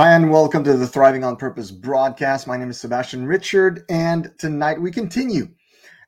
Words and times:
Hi, 0.00 0.14
and 0.14 0.30
welcome 0.30 0.64
to 0.64 0.78
the 0.78 0.86
Thriving 0.86 1.24
on 1.24 1.36
Purpose 1.36 1.70
broadcast. 1.70 2.46
My 2.46 2.56
name 2.56 2.70
is 2.70 2.80
Sebastian 2.80 3.26
Richard, 3.26 3.84
and 3.90 4.32
tonight 4.38 4.80
we 4.80 4.90
continue 4.90 5.50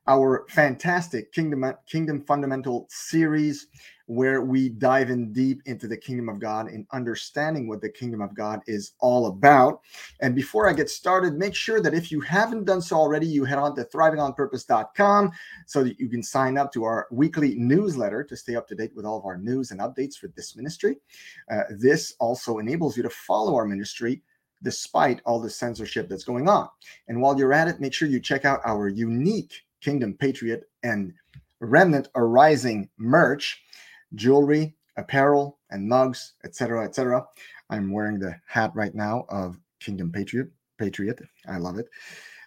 our 0.07 0.45
fantastic 0.49 1.31
Kingdom, 1.31 1.73
Kingdom 1.87 2.21
Fundamental 2.25 2.87
series 2.89 3.67
where 4.07 4.41
we 4.41 4.69
dive 4.69 5.09
in 5.09 5.31
deep 5.31 5.61
into 5.65 5.87
the 5.87 5.97
kingdom 5.97 6.27
of 6.27 6.39
God 6.39 6.67
and 6.67 6.85
understanding 6.91 7.67
what 7.67 7.81
the 7.81 7.89
kingdom 7.89 8.21
of 8.21 8.35
God 8.35 8.61
is 8.67 8.93
all 8.99 9.27
about. 9.27 9.81
And 10.21 10.35
before 10.35 10.67
I 10.69 10.73
get 10.73 10.89
started, 10.89 11.35
make 11.35 11.55
sure 11.55 11.81
that 11.81 11.93
if 11.93 12.11
you 12.11 12.19
haven't 12.19 12.65
done 12.65 12.81
so 12.81 12.97
already, 12.97 13.27
you 13.27 13.45
head 13.45 13.59
on 13.59 13.75
to 13.75 13.85
thrivingonpurpose.com 13.85 15.31
so 15.65 15.83
that 15.83 15.99
you 15.99 16.09
can 16.09 16.21
sign 16.21 16.57
up 16.57 16.71
to 16.73 16.83
our 16.83 17.07
weekly 17.11 17.55
newsletter 17.55 18.23
to 18.25 18.35
stay 18.35 18.55
up 18.55 18.67
to 18.67 18.75
date 18.75 18.91
with 18.95 19.05
all 19.05 19.19
of 19.19 19.25
our 19.25 19.37
news 19.37 19.71
and 19.71 19.79
updates 19.79 20.15
for 20.15 20.27
this 20.29 20.55
ministry. 20.55 20.97
Uh, 21.49 21.63
this 21.69 22.13
also 22.19 22.57
enables 22.57 22.97
you 22.97 23.03
to 23.03 23.09
follow 23.09 23.55
our 23.55 23.65
ministry 23.65 24.21
despite 24.63 25.21
all 25.25 25.41
the 25.41 25.49
censorship 25.49 26.07
that's 26.07 26.23
going 26.23 26.47
on. 26.47 26.69
And 27.07 27.21
while 27.21 27.37
you're 27.37 27.53
at 27.53 27.67
it, 27.67 27.81
make 27.81 27.93
sure 27.93 28.07
you 28.07 28.21
check 28.21 28.45
out 28.45 28.61
our 28.65 28.87
unique 28.87 29.63
Kingdom 29.83 30.13
Patriot 30.13 30.63
and 30.83 31.13
Remnant 31.59 32.07
Arising 32.15 32.89
merch 32.97 33.61
jewelry, 34.15 34.75
apparel, 34.97 35.59
and 35.71 35.87
mugs, 35.87 36.33
etc., 36.43 36.85
etc. 36.85 37.25
I'm 37.69 37.91
wearing 37.91 38.19
the 38.19 38.35
hat 38.47 38.71
right 38.75 38.93
now 38.93 39.25
of 39.29 39.59
Kingdom 39.79 40.11
Patriot. 40.11 40.47
Patriot, 40.77 41.19
I 41.47 41.57
love 41.57 41.77
it. 41.77 41.87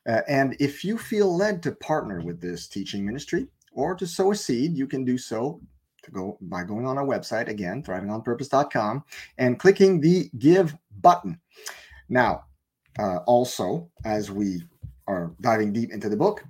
Uh, 0.08 0.20
and 0.28 0.56
if 0.60 0.84
you 0.84 0.98
feel 0.98 1.36
led 1.36 1.62
to 1.64 1.72
partner 1.72 2.20
with 2.20 2.40
this 2.40 2.68
teaching 2.68 3.04
ministry 3.04 3.48
or 3.72 3.94
to 3.94 4.06
sow 4.06 4.32
a 4.32 4.36
seed, 4.36 4.76
you 4.76 4.86
can 4.86 5.04
do 5.04 5.18
so 5.18 5.60
to 6.02 6.10
go 6.10 6.38
by 6.42 6.62
going 6.62 6.86
on 6.86 6.98
our 6.98 7.04
website 7.04 7.48
again, 7.48 7.82
thrivingonpurpose.com, 7.82 9.04
and 9.38 9.58
clicking 9.58 10.00
the 10.00 10.30
give 10.38 10.76
button. 11.00 11.40
Now, 12.08 12.44
uh, 12.98 13.18
also, 13.26 13.90
as 14.04 14.30
we 14.30 14.62
are 15.08 15.32
diving 15.40 15.72
deep 15.72 15.92
into 15.92 16.08
the 16.08 16.16
book, 16.16 16.44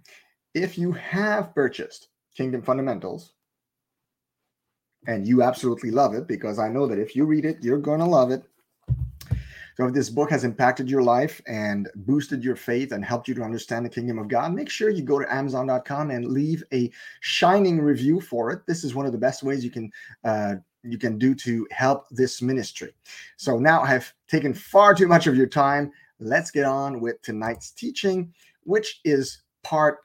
if 0.56 0.78
you 0.78 0.91
have 0.93 1.55
purchased 1.55 2.09
Kingdom 2.34 2.62
Fundamentals, 2.62 3.34
and 5.06 5.28
you 5.28 5.43
absolutely 5.43 5.91
love 5.91 6.15
it 6.15 6.27
because 6.27 6.59
I 6.59 6.69
know 6.69 6.87
that 6.87 6.99
if 6.99 7.15
you 7.15 7.27
read 7.27 7.44
it, 7.44 7.59
you're 7.61 7.78
going 7.78 8.00
to 8.00 8.06
love 8.06 8.31
it. 8.31 8.43
So, 9.77 9.87
if 9.87 9.93
this 9.93 10.09
book 10.09 10.31
has 10.31 10.44
impacted 10.44 10.89
your 10.89 11.03
life 11.03 11.43
and 11.47 11.91
boosted 11.94 12.43
your 12.43 12.56
faith 12.56 12.93
and 12.93 13.05
helped 13.05 13.28
you 13.28 13.34
to 13.34 13.43
understand 13.43 13.84
the 13.84 13.91
kingdom 13.91 14.19
of 14.19 14.28
God, 14.28 14.55
make 14.55 14.71
sure 14.71 14.89
you 14.89 15.03
go 15.03 15.19
to 15.19 15.33
Amazon.com 15.33 16.11
and 16.11 16.33
leave 16.33 16.65
a 16.73 16.91
shining 17.21 17.78
review 17.78 18.19
for 18.19 18.50
it. 18.50 18.62
This 18.67 18.83
is 18.83 18.94
one 18.94 19.05
of 19.05 19.12
the 19.12 19.19
best 19.19 19.43
ways 19.43 19.62
you 19.62 19.71
can 19.71 19.93
uh, 20.25 20.55
you 20.83 20.97
can 20.97 21.19
do 21.19 21.34
to 21.34 21.69
help 21.71 22.09
this 22.11 22.41
ministry. 22.41 22.94
So 23.37 23.59
now 23.59 23.83
I 23.83 23.88
have 23.88 24.11
taken 24.28 24.55
far 24.55 24.94
too 24.94 25.06
much 25.06 25.27
of 25.27 25.37
your 25.37 25.47
time. 25.47 25.93
Let's 26.19 26.50
get 26.50 26.65
on 26.65 27.00
with 27.00 27.21
tonight's 27.21 27.73
teaching, 27.73 28.33
which 28.62 29.00
is 29.05 29.43
part 29.62 29.99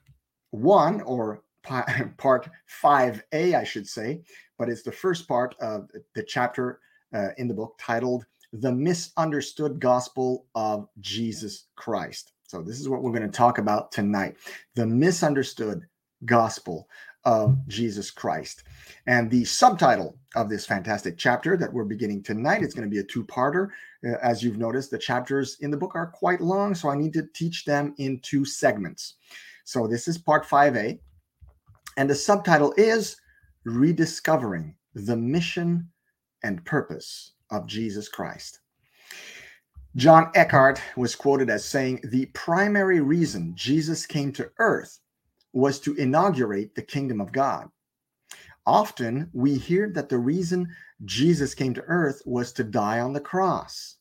one 0.52 1.00
or 1.02 1.42
part 2.16 2.48
5a, 2.82 3.54
I 3.54 3.64
should 3.64 3.88
say, 3.88 4.22
but 4.58 4.68
it's 4.68 4.82
the 4.82 4.92
first 4.92 5.26
part 5.26 5.56
of 5.60 5.90
the 6.14 6.22
chapter 6.22 6.80
uh, 7.14 7.28
in 7.38 7.48
the 7.48 7.54
book 7.54 7.74
titled 7.80 8.24
The 8.52 8.72
Misunderstood 8.72 9.80
Gospel 9.80 10.46
of 10.54 10.88
Jesus 11.00 11.66
Christ. 11.76 12.32
So, 12.44 12.62
this 12.62 12.80
is 12.80 12.88
what 12.88 13.02
we're 13.02 13.12
going 13.12 13.22
to 13.22 13.36
talk 13.36 13.58
about 13.58 13.92
tonight 13.92 14.36
the 14.74 14.86
misunderstood 14.86 15.86
gospel 16.24 16.86
of 17.24 17.56
Jesus 17.68 18.10
Christ. 18.10 18.64
And 19.06 19.30
the 19.30 19.44
subtitle 19.44 20.18
of 20.34 20.48
this 20.48 20.66
fantastic 20.66 21.16
chapter 21.16 21.56
that 21.56 21.72
we're 21.72 21.84
beginning 21.84 22.22
tonight 22.22 22.62
it's 22.62 22.74
going 22.74 22.88
to 22.88 22.94
be 22.94 23.00
a 23.00 23.04
two 23.04 23.24
parter. 23.24 23.68
Uh, 24.06 24.16
as 24.22 24.42
you've 24.42 24.58
noticed, 24.58 24.90
the 24.90 24.98
chapters 24.98 25.56
in 25.60 25.70
the 25.70 25.76
book 25.76 25.92
are 25.94 26.08
quite 26.08 26.40
long, 26.40 26.74
so 26.74 26.88
I 26.88 26.96
need 26.96 27.12
to 27.14 27.26
teach 27.34 27.64
them 27.64 27.94
in 27.98 28.20
two 28.20 28.44
segments. 28.44 29.14
So, 29.64 29.86
this 29.86 30.08
is 30.08 30.18
part 30.18 30.46
5A. 30.46 30.98
And 31.96 32.08
the 32.08 32.14
subtitle 32.14 32.72
is 32.76 33.16
rediscovering 33.64 34.74
the 34.94 35.16
mission 35.16 35.88
and 36.42 36.64
purpose 36.64 37.32
of 37.50 37.66
Jesus 37.66 38.08
Christ. 38.08 38.60
John 39.94 40.30
Eckhardt 40.34 40.80
was 40.96 41.14
quoted 41.14 41.50
as 41.50 41.64
saying, 41.64 42.00
The 42.04 42.26
primary 42.26 43.00
reason 43.00 43.52
Jesus 43.54 44.06
came 44.06 44.32
to 44.32 44.50
earth 44.58 44.98
was 45.52 45.78
to 45.80 45.94
inaugurate 45.96 46.74
the 46.74 46.82
kingdom 46.82 47.20
of 47.20 47.30
God. 47.30 47.68
Often 48.64 49.28
we 49.34 49.58
hear 49.58 49.90
that 49.90 50.08
the 50.08 50.18
reason 50.18 50.68
Jesus 51.04 51.54
came 51.54 51.74
to 51.74 51.82
earth 51.82 52.22
was 52.24 52.52
to 52.54 52.64
die 52.64 53.00
on 53.00 53.12
the 53.12 53.20
cross. 53.20 53.96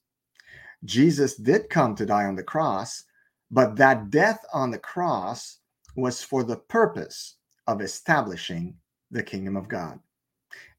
Jesus 0.85 1.35
did 1.35 1.69
come 1.69 1.95
to 1.95 2.05
die 2.05 2.25
on 2.25 2.35
the 2.35 2.43
cross, 2.43 3.03
but 3.51 3.75
that 3.75 4.09
death 4.09 4.43
on 4.53 4.71
the 4.71 4.79
cross 4.79 5.59
was 5.95 6.23
for 6.23 6.43
the 6.43 6.55
purpose 6.55 7.35
of 7.67 7.81
establishing 7.81 8.75
the 9.11 9.21
kingdom 9.21 9.55
of 9.57 9.67
God. 9.67 9.99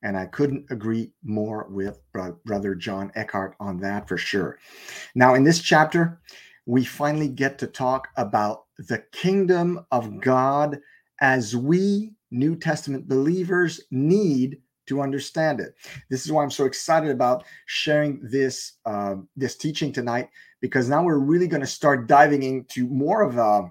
And 0.03 0.16
I 0.16 0.27
couldn't 0.27 0.66
agree 0.71 1.12
more 1.22 1.66
with 1.71 2.00
Brother 2.44 2.75
John 2.75 3.12
Eckhardt 3.15 3.55
on 3.60 3.78
that 3.81 4.09
for 4.09 4.16
sure. 4.16 4.59
Now, 5.15 5.34
in 5.34 5.44
this 5.44 5.60
chapter, 5.60 6.21
we 6.66 6.84
finally 6.84 7.28
get 7.28 7.59
to 7.59 7.66
talk 7.66 8.09
about 8.16 8.65
the 8.78 9.04
kingdom 9.12 9.84
of 9.91 10.21
God 10.21 10.81
as 11.21 11.54
we 11.54 12.15
New 12.31 12.56
Testament 12.56 13.09
believers 13.09 13.81
need 13.91 14.60
to 14.87 15.00
understand 15.00 15.60
it. 15.60 15.74
This 16.10 16.24
is 16.24 16.33
why 16.33 16.42
I'm 16.42 16.51
so 16.51 16.65
excited 16.65 17.10
about 17.10 17.45
sharing 17.66 18.21
this 18.22 18.74
uh, 18.84 19.16
this 19.36 19.57
teaching 19.57 19.92
tonight 19.92 20.28
because 20.62 20.88
now 20.88 21.04
we're 21.04 21.18
really 21.18 21.48
going 21.48 21.60
to 21.60 21.66
start 21.66 22.06
diving 22.06 22.42
into 22.42 22.86
more 22.86 23.20
of 23.20 23.36
a 23.36 23.70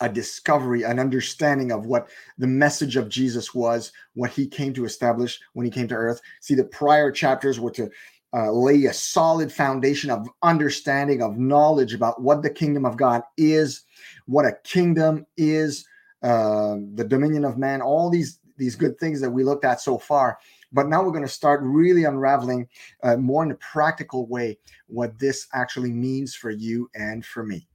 a 0.00 0.08
discovery, 0.08 0.82
an 0.82 0.98
understanding 0.98 1.70
of 1.70 1.84
what 1.84 2.08
the 2.38 2.46
message 2.46 2.96
of 2.96 3.10
Jesus 3.10 3.54
was, 3.54 3.92
what 4.14 4.30
he 4.30 4.46
came 4.46 4.72
to 4.72 4.86
establish 4.86 5.38
when 5.52 5.66
he 5.66 5.70
came 5.70 5.86
to 5.88 5.94
earth. 5.94 6.22
See, 6.40 6.54
the 6.54 6.64
prior 6.64 7.12
chapters 7.12 7.60
were 7.60 7.72
to 7.72 7.90
uh, 8.32 8.50
lay 8.50 8.84
a 8.86 8.94
solid 8.94 9.52
foundation 9.52 10.10
of 10.10 10.26
understanding, 10.42 11.22
of 11.22 11.36
knowledge 11.36 11.92
about 11.92 12.22
what 12.22 12.42
the 12.42 12.48
kingdom 12.48 12.86
of 12.86 12.96
God 12.96 13.22
is, 13.36 13.82
what 14.26 14.46
a 14.46 14.56
kingdom 14.64 15.26
is, 15.36 15.86
uh, 16.22 16.76
the 16.94 17.04
dominion 17.06 17.44
of 17.44 17.58
man, 17.58 17.82
all 17.82 18.08
these 18.08 18.38
these 18.56 18.76
good 18.76 18.98
things 18.98 19.20
that 19.22 19.30
we 19.30 19.42
looked 19.42 19.64
at 19.64 19.80
so 19.80 19.98
far. 19.98 20.38
But 20.72 20.88
now 20.88 21.02
we're 21.02 21.12
going 21.12 21.22
to 21.22 21.28
start 21.28 21.60
really 21.62 22.04
unraveling 22.04 22.68
uh, 23.02 23.16
more 23.16 23.42
in 23.42 23.50
a 23.50 23.56
practical 23.56 24.26
way 24.26 24.58
what 24.86 25.18
this 25.18 25.48
actually 25.52 25.92
means 25.92 26.34
for 26.34 26.50
you 26.50 26.88
and 26.94 27.24
for 27.24 27.42
me. 27.42 27.66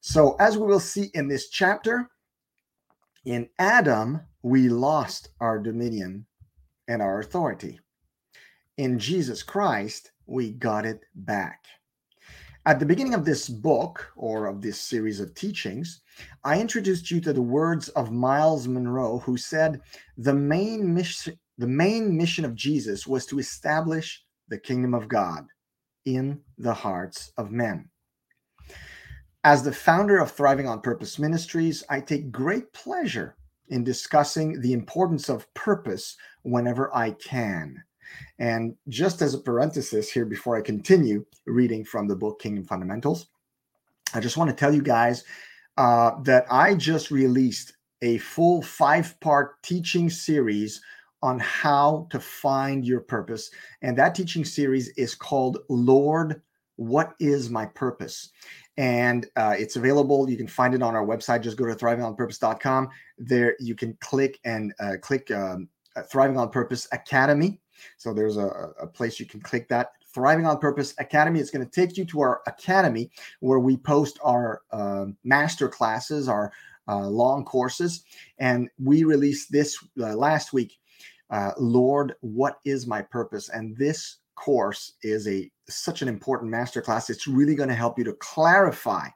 So, 0.00 0.36
as 0.36 0.58
we 0.58 0.66
will 0.66 0.80
see 0.80 1.10
in 1.14 1.28
this 1.28 1.48
chapter, 1.48 2.10
in 3.24 3.48
Adam, 3.58 4.20
we 4.42 4.68
lost 4.68 5.30
our 5.40 5.58
dominion 5.58 6.26
and 6.88 7.00
our 7.00 7.20
authority. 7.20 7.80
In 8.76 8.98
Jesus 8.98 9.42
Christ, 9.42 10.12
we 10.26 10.50
got 10.50 10.84
it 10.84 11.04
back. 11.14 11.64
At 12.66 12.80
the 12.80 12.86
beginning 12.86 13.12
of 13.14 13.26
this 13.26 13.48
book 13.48 14.10
or 14.16 14.46
of 14.46 14.62
this 14.62 14.80
series 14.80 15.20
of 15.20 15.34
teachings, 15.34 16.00
I 16.44 16.60
introduced 16.60 17.10
you 17.10 17.20
to 17.20 17.32
the 17.32 17.42
words 17.42 17.90
of 17.90 18.10
Myles 18.10 18.66
Munroe, 18.66 19.18
who 19.18 19.36
said 19.36 19.82
the 20.16 20.32
main 20.32 20.94
mission, 20.94 21.38
the 21.58 21.66
main 21.66 22.16
mission 22.16 22.44
of 22.44 22.54
Jesus 22.54 23.06
was 23.06 23.26
to 23.26 23.38
establish 23.38 24.22
the 24.48 24.58
kingdom 24.58 24.94
of 24.94 25.08
God 25.08 25.46
in 26.04 26.40
the 26.58 26.74
hearts 26.74 27.32
of 27.36 27.50
men. 27.50 27.88
As 29.42 29.62
the 29.62 29.72
founder 29.72 30.18
of 30.18 30.30
Thriving 30.30 30.68
on 30.68 30.80
Purpose 30.80 31.18
Ministries, 31.18 31.84
I 31.88 32.00
take 32.00 32.32
great 32.32 32.72
pleasure 32.72 33.36
in 33.68 33.84
discussing 33.84 34.60
the 34.60 34.72
importance 34.72 35.28
of 35.28 35.52
purpose 35.54 36.16
whenever 36.42 36.94
I 36.94 37.12
can. 37.12 37.82
And 38.38 38.76
just 38.88 39.22
as 39.22 39.34
a 39.34 39.38
parenthesis 39.38 40.10
here 40.10 40.24
before 40.24 40.56
I 40.56 40.62
continue 40.62 41.24
reading 41.46 41.84
from 41.84 42.08
the 42.08 42.16
book 42.16 42.40
Kingdom 42.40 42.64
Fundamentals, 42.64 43.26
I 44.14 44.20
just 44.20 44.36
want 44.36 44.50
to 44.50 44.56
tell 44.56 44.74
you 44.74 44.82
guys 44.82 45.24
uh, 45.76 46.12
that 46.22 46.46
I 46.50 46.74
just 46.74 47.10
released 47.10 47.74
a 48.02 48.18
full 48.18 48.62
five 48.62 49.18
part 49.20 49.62
teaching 49.62 50.10
series 50.10 50.80
on 51.24 51.38
how 51.38 52.06
to 52.10 52.20
find 52.20 52.84
your 52.84 53.00
purpose. 53.00 53.50
And 53.80 53.96
that 53.96 54.14
teaching 54.14 54.44
series 54.44 54.90
is 54.90 55.14
called 55.14 55.56
Lord, 55.70 56.42
What 56.76 57.14
is 57.18 57.48
My 57.48 57.64
Purpose? 57.64 58.28
And 58.76 59.26
uh, 59.34 59.54
it's 59.58 59.76
available. 59.76 60.28
You 60.28 60.36
can 60.36 60.46
find 60.46 60.74
it 60.74 60.82
on 60.82 60.94
our 60.94 61.06
website. 61.06 61.40
Just 61.40 61.56
go 61.56 61.64
to 61.64 61.74
thrivingonpurpose.com. 61.74 62.90
There 63.16 63.56
you 63.58 63.74
can 63.74 63.96
click 64.02 64.38
and 64.44 64.74
uh, 64.78 64.96
click 65.00 65.30
um, 65.30 65.70
uh, 65.96 66.02
Thriving 66.02 66.36
on 66.36 66.50
Purpose 66.50 66.86
Academy. 66.92 67.58
So 67.96 68.12
there's 68.12 68.36
a, 68.36 68.74
a 68.78 68.86
place 68.86 69.18
you 69.18 69.24
can 69.24 69.40
click 69.40 69.66
that. 69.70 69.92
Thriving 70.12 70.44
on 70.44 70.58
Purpose 70.58 70.92
Academy. 70.98 71.40
It's 71.40 71.50
going 71.50 71.66
to 71.66 71.70
take 71.70 71.96
you 71.96 72.04
to 72.04 72.20
our 72.20 72.42
academy 72.46 73.10
where 73.40 73.60
we 73.60 73.78
post 73.78 74.18
our 74.22 74.60
uh, 74.72 75.06
master 75.24 75.70
classes, 75.70 76.28
our 76.28 76.52
uh, 76.86 77.08
long 77.08 77.46
courses. 77.46 78.04
And 78.38 78.68
we 78.78 79.04
released 79.04 79.50
this 79.50 79.78
uh, 79.98 80.14
last 80.14 80.52
week 80.52 80.78
uh, 81.34 81.50
Lord, 81.58 82.14
what 82.20 82.58
is 82.64 82.86
my 82.86 83.02
purpose? 83.02 83.48
And 83.48 83.76
this 83.76 84.18
course 84.36 84.92
is 85.02 85.26
a 85.26 85.50
such 85.68 86.00
an 86.00 86.06
important 86.06 86.52
masterclass. 86.52 87.10
It's 87.10 87.26
really 87.26 87.56
going 87.56 87.68
to 87.68 87.74
help 87.74 87.98
you 87.98 88.04
to 88.04 88.12
clarify 88.14 89.08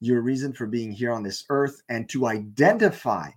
your 0.00 0.22
reason 0.22 0.54
for 0.54 0.66
being 0.66 0.90
here 0.90 1.12
on 1.12 1.22
this 1.22 1.44
earth 1.50 1.82
and 1.90 2.08
to 2.08 2.26
identify 2.26 3.28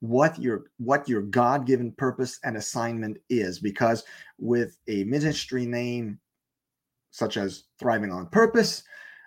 what 0.00 0.38
your 0.38 0.64
what 0.76 1.08
your 1.08 1.22
god-given 1.22 1.92
purpose 1.92 2.38
and 2.44 2.58
assignment 2.58 3.16
is 3.30 3.58
because 3.58 4.04
with 4.38 4.76
a 4.88 5.04
ministry 5.04 5.64
name 5.64 6.18
such 7.10 7.38
as 7.38 7.64
thriving 7.78 8.12
on 8.12 8.26
purpose 8.26 8.82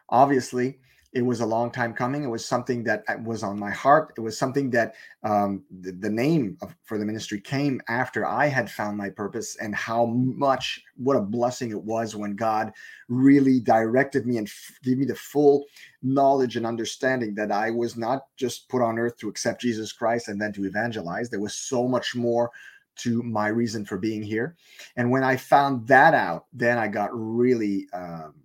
obviously 0.09 0.77
it 1.11 1.23
was 1.23 1.39
a 1.39 1.45
long 1.45 1.71
time 1.71 1.93
coming. 1.93 2.23
It 2.23 2.29
was 2.29 2.45
something 2.45 2.83
that 2.83 3.03
uh, 3.07 3.15
was 3.23 3.41
on 3.41 3.57
my 3.57 3.71
heart. 3.71 4.13
It 4.15 4.21
was 4.21 4.37
something 4.37 4.69
that 4.71 4.93
um, 5.23 5.63
the, 5.81 5.91
the, 5.91 6.09
name 6.09 6.57
of, 6.61 6.75
for 6.83 6.99
the 6.99 7.05
ministry 7.05 7.41
came 7.41 7.81
after 7.87 8.27
I 8.27 8.45
had 8.45 8.69
found 8.69 8.97
my 8.97 9.09
purpose 9.09 9.57
and 9.59 9.73
how 9.73 10.05
much, 10.05 10.83
what 10.97 11.15
a 11.15 11.21
blessing 11.21 11.71
it 11.71 11.81
was 11.81 12.15
when 12.15 12.35
God 12.35 12.71
really 13.07 13.59
directed 13.59 14.27
me 14.27 14.37
and 14.37 14.47
f- 14.47 14.79
gave 14.83 14.99
me 14.99 15.05
the 15.05 15.15
full 15.15 15.65
knowledge 16.03 16.57
and 16.57 16.65
understanding 16.65 17.33
that 17.35 17.51
I 17.51 17.71
was 17.71 17.97
not 17.97 18.27
just 18.37 18.69
put 18.69 18.83
on 18.83 18.99
earth 18.99 19.17
to 19.17 19.29
accept 19.29 19.61
Jesus 19.61 19.91
Christ 19.91 20.27
and 20.27 20.39
then 20.39 20.53
to 20.53 20.65
evangelize. 20.65 21.29
There 21.29 21.39
was 21.39 21.55
so 21.55 21.87
much 21.87 22.15
more 22.15 22.51
to 22.97 23.23
my 23.23 23.47
reason 23.47 23.83
for 23.83 23.97
being 23.97 24.21
here. 24.21 24.55
And 24.95 25.09
when 25.09 25.23
I 25.23 25.37
found 25.37 25.87
that 25.87 26.13
out, 26.13 26.45
then 26.53 26.77
I 26.77 26.87
got 26.87 27.09
really. 27.13 27.87
Um, 27.93 28.35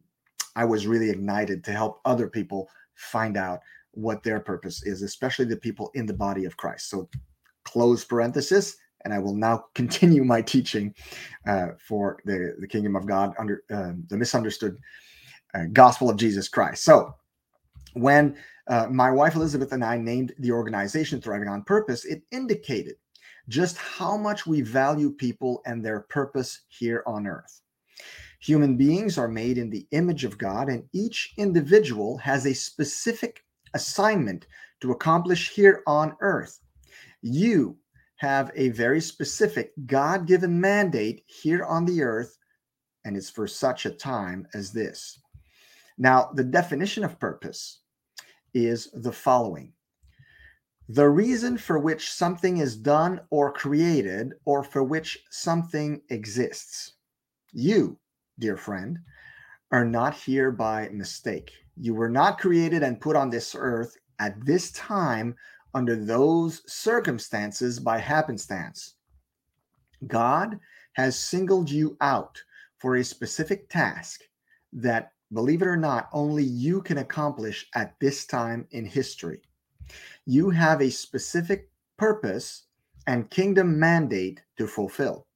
I 0.57 0.65
was 0.65 0.87
really 0.87 1.11
ignited 1.11 1.65
to 1.65 1.73
help 1.73 2.01
other 2.05 2.29
people 2.29 2.69
find 2.95 3.37
out 3.37 3.61
what 3.93 4.23
their 4.23 4.41
purpose 4.41 4.85
is, 4.85 5.03
especially 5.03 5.45
the 5.45 5.57
people 5.57 5.91
in 5.95 6.07
the 6.07 6.15
body 6.15 6.45
of 6.45 6.57
Christ. 6.57 6.91
So, 6.91 7.09
close 7.65 8.05
parenthesis, 8.05 8.77
and 9.05 9.15
I 9.15 9.19
will 9.19 9.35
now 9.35 9.67
continue 9.75 10.25
my 10.25 10.43
teaching 10.43 10.95
uh, 11.47 11.69
for 11.79 12.19
the, 12.25 12.57
the 12.59 12.69
kingdom 12.69 12.97
of 12.97 13.07
God 13.07 13.35
under 13.39 13.63
uh, 13.73 13.93
the 14.09 14.17
misunderstood 14.17 14.79
uh, 15.55 15.65
gospel 15.73 16.11
of 16.11 16.17
Jesus 16.17 16.49
Christ. 16.49 16.85
So, 16.85 17.15
when 17.95 18.37
uh, 18.67 18.89
my 18.91 19.11
wife 19.11 19.35
Elizabeth 19.35 19.73
and 19.73 19.85
I 19.85 19.97
named 19.97 20.33
the 20.39 20.51
organization 20.51 21.21
Thriving 21.21 21.49
on 21.49 21.63
Purpose, 21.63 22.05
it 22.05 22.23
indicated 22.33 22.97
just 23.49 23.77
how 23.77 24.17
much 24.17 24.47
we 24.47 24.63
value 24.63 25.11
people 25.11 25.63
and 25.67 25.85
their 25.85 26.01
purpose 26.01 26.63
here 26.69 27.03
on 27.07 27.27
earth. 27.27 27.61
Human 28.45 28.77
beings 28.77 29.17
are 29.17 29.27
made 29.27 29.57
in 29.57 29.71
the 29.71 29.87
image 29.93 30.25
of 30.25 30.37
God, 30.37 30.69
and 30.69 30.87
each 30.93 31.33
individual 31.39 32.19
has 32.19 32.45
a 32.45 32.55
specific 32.55 33.43
assignment 33.73 34.47
to 34.81 34.93
accomplish 34.93 35.49
here 35.49 35.83
on 35.87 36.15
earth. 36.21 36.61
You 37.23 37.79
have 38.17 38.51
a 38.55 38.69
very 38.69 39.01
specific 39.01 39.73
God 39.87 40.27
given 40.27 40.61
mandate 40.61 41.25
here 41.27 41.65
on 41.65 41.87
the 41.87 42.03
earth, 42.03 42.37
and 43.07 43.17
it's 43.17 43.31
for 43.31 43.47
such 43.47 43.87
a 43.87 43.91
time 43.91 44.47
as 44.53 44.73
this. 44.73 45.19
Now, 45.97 46.31
the 46.35 46.45
definition 46.45 47.03
of 47.03 47.19
purpose 47.19 47.81
is 48.53 48.91
the 48.93 49.13
following 49.13 49.73
the 50.91 51.09
reason 51.09 51.57
for 51.57 51.79
which 51.79 52.13
something 52.13 52.59
is 52.59 52.77
done 52.77 53.23
or 53.31 53.51
created, 53.51 54.35
or 54.45 54.63
for 54.63 54.85
which 54.85 55.19
something 55.31 56.03
exists. 56.11 56.93
You 57.55 57.99
dear 58.39 58.57
friend, 58.57 58.99
are 59.73 59.85
not 59.85 60.15
here 60.15 60.51
by 60.51 60.89
mistake. 60.91 61.53
You 61.77 61.95
were 61.95 62.09
not 62.09 62.39
created 62.39 62.83
and 62.83 63.01
put 63.01 63.17
on 63.17 63.31
this 63.31 63.55
earth 63.59 63.97
at 64.19 64.45
this 64.45 64.71
time 64.73 65.35
under 65.75 65.97
those 65.97 66.63
circumstances 66.73 67.81
by 67.81 67.99
happenstance. 67.99 68.95
God 70.07 70.61
has 70.93 71.19
singled 71.19 71.71
you 71.71 71.97
out 72.01 72.41
for 72.79 72.97
a 72.97 73.05
specific 73.05 73.69
task 73.69 74.21
that, 74.73 75.13
believe 75.33 75.63
it 75.63 75.69
or 75.69 75.77
not, 75.77 76.09
only 76.13 76.45
you 76.45 76.83
can 76.83 76.99
accomplish 76.99 77.67
at 77.75 77.99
this 78.01 78.27
time 78.27 78.67
in 78.71 78.85
history. 78.85 79.41
You 80.27 80.51
have 80.51 80.81
a 80.81 80.91
specific 80.91 81.71
purpose 81.97 82.65
and 83.07 83.31
kingdom 83.31 83.79
mandate 83.79 84.43
to 84.59 84.67
fulfill. 84.67 85.27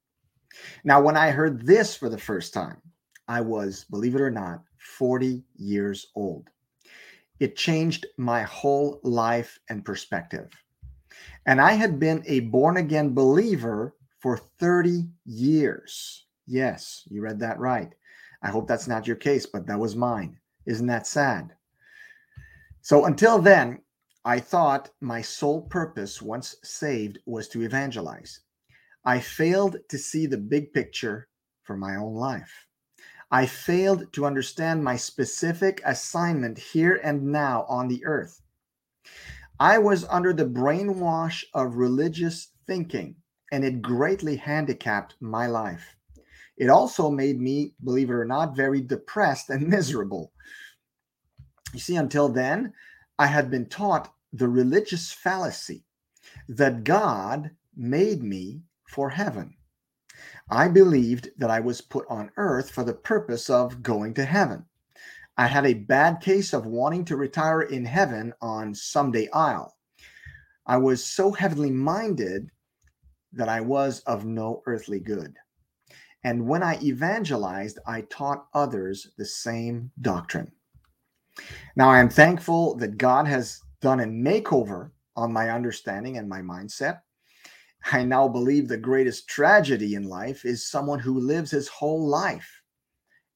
Now, 0.84 1.00
when 1.00 1.16
I 1.16 1.30
heard 1.30 1.66
this 1.66 1.94
for 1.94 2.08
the 2.08 2.18
first 2.18 2.54
time, 2.54 2.80
I 3.28 3.42
was, 3.42 3.84
believe 3.84 4.14
it 4.14 4.20
or 4.20 4.30
not, 4.30 4.62
40 4.78 5.44
years 5.56 6.06
old. 6.14 6.48
It 7.38 7.56
changed 7.56 8.06
my 8.16 8.42
whole 8.42 9.00
life 9.04 9.58
and 9.68 9.84
perspective. 9.84 10.50
And 11.46 11.60
I 11.60 11.72
had 11.72 12.00
been 12.00 12.22
a 12.26 12.40
born 12.40 12.78
again 12.78 13.14
believer 13.14 13.94
for 14.18 14.36
30 14.36 15.04
years. 15.24 16.26
Yes, 16.46 17.04
you 17.10 17.20
read 17.20 17.38
that 17.40 17.58
right. 17.58 17.94
I 18.42 18.48
hope 18.48 18.66
that's 18.66 18.88
not 18.88 19.06
your 19.06 19.16
case, 19.16 19.46
but 19.46 19.66
that 19.66 19.78
was 19.78 19.94
mine. 19.94 20.38
Isn't 20.66 20.86
that 20.86 21.06
sad? 21.06 21.54
So 22.80 23.04
until 23.04 23.38
then, 23.38 23.80
I 24.24 24.40
thought 24.40 24.90
my 25.00 25.22
sole 25.22 25.62
purpose, 25.62 26.20
once 26.20 26.56
saved, 26.62 27.18
was 27.26 27.48
to 27.48 27.62
evangelize. 27.62 28.40
I 29.04 29.20
failed 29.20 29.76
to 29.88 29.98
see 29.98 30.26
the 30.26 30.38
big 30.38 30.72
picture 30.72 31.28
for 31.62 31.76
my 31.76 31.96
own 31.96 32.14
life. 32.14 32.67
I 33.30 33.46
failed 33.46 34.12
to 34.14 34.24
understand 34.24 34.82
my 34.82 34.96
specific 34.96 35.82
assignment 35.84 36.58
here 36.58 36.98
and 37.02 37.24
now 37.24 37.66
on 37.68 37.88
the 37.88 38.04
earth. 38.06 38.40
I 39.60 39.78
was 39.78 40.04
under 40.04 40.32
the 40.32 40.46
brainwash 40.46 41.44
of 41.52 41.76
religious 41.76 42.52
thinking, 42.66 43.16
and 43.52 43.64
it 43.64 43.82
greatly 43.82 44.36
handicapped 44.36 45.16
my 45.20 45.46
life. 45.46 45.96
It 46.56 46.70
also 46.70 47.10
made 47.10 47.40
me, 47.40 47.74
believe 47.84 48.08
it 48.08 48.14
or 48.14 48.24
not, 48.24 48.56
very 48.56 48.80
depressed 48.80 49.50
and 49.50 49.68
miserable. 49.76 50.32
You 51.74 51.80
see, 51.80 51.96
until 51.96 52.30
then, 52.30 52.72
I 53.18 53.26
had 53.26 53.50
been 53.50 53.66
taught 53.66 54.12
the 54.32 54.48
religious 54.48 55.12
fallacy 55.12 55.84
that 56.48 56.84
God 56.84 57.50
made 57.76 58.22
me 58.22 58.62
for 58.86 59.10
heaven. 59.10 59.57
I 60.50 60.68
believed 60.68 61.30
that 61.38 61.50
I 61.50 61.60
was 61.60 61.80
put 61.80 62.06
on 62.08 62.30
earth 62.36 62.70
for 62.70 62.84
the 62.84 62.94
purpose 62.94 63.50
of 63.50 63.82
going 63.82 64.14
to 64.14 64.24
heaven. 64.24 64.64
I 65.36 65.46
had 65.46 65.66
a 65.66 65.74
bad 65.74 66.20
case 66.20 66.52
of 66.52 66.66
wanting 66.66 67.04
to 67.06 67.16
retire 67.16 67.62
in 67.62 67.84
heaven 67.84 68.32
on 68.40 68.74
Someday 68.74 69.28
Isle. 69.32 69.76
I 70.66 70.76
was 70.76 71.04
so 71.04 71.32
heavenly 71.32 71.70
minded 71.70 72.50
that 73.32 73.48
I 73.48 73.60
was 73.60 74.00
of 74.00 74.24
no 74.24 74.62
earthly 74.66 75.00
good. 75.00 75.36
And 76.24 76.46
when 76.46 76.62
I 76.62 76.80
evangelized, 76.82 77.78
I 77.86 78.02
taught 78.02 78.48
others 78.52 79.12
the 79.16 79.24
same 79.24 79.90
doctrine. 80.00 80.50
Now, 81.76 81.88
I 81.90 82.00
am 82.00 82.08
thankful 82.08 82.74
that 82.76 82.98
God 82.98 83.28
has 83.28 83.62
done 83.80 84.00
a 84.00 84.04
makeover 84.04 84.90
on 85.14 85.32
my 85.32 85.50
understanding 85.50 86.18
and 86.18 86.28
my 86.28 86.40
mindset. 86.40 87.00
I 87.92 88.04
now 88.04 88.28
believe 88.28 88.68
the 88.68 88.76
greatest 88.76 89.28
tragedy 89.28 89.94
in 89.94 90.04
life 90.04 90.44
is 90.44 90.68
someone 90.68 90.98
who 90.98 91.18
lives 91.20 91.50
his 91.50 91.68
whole 91.68 92.06
life 92.06 92.62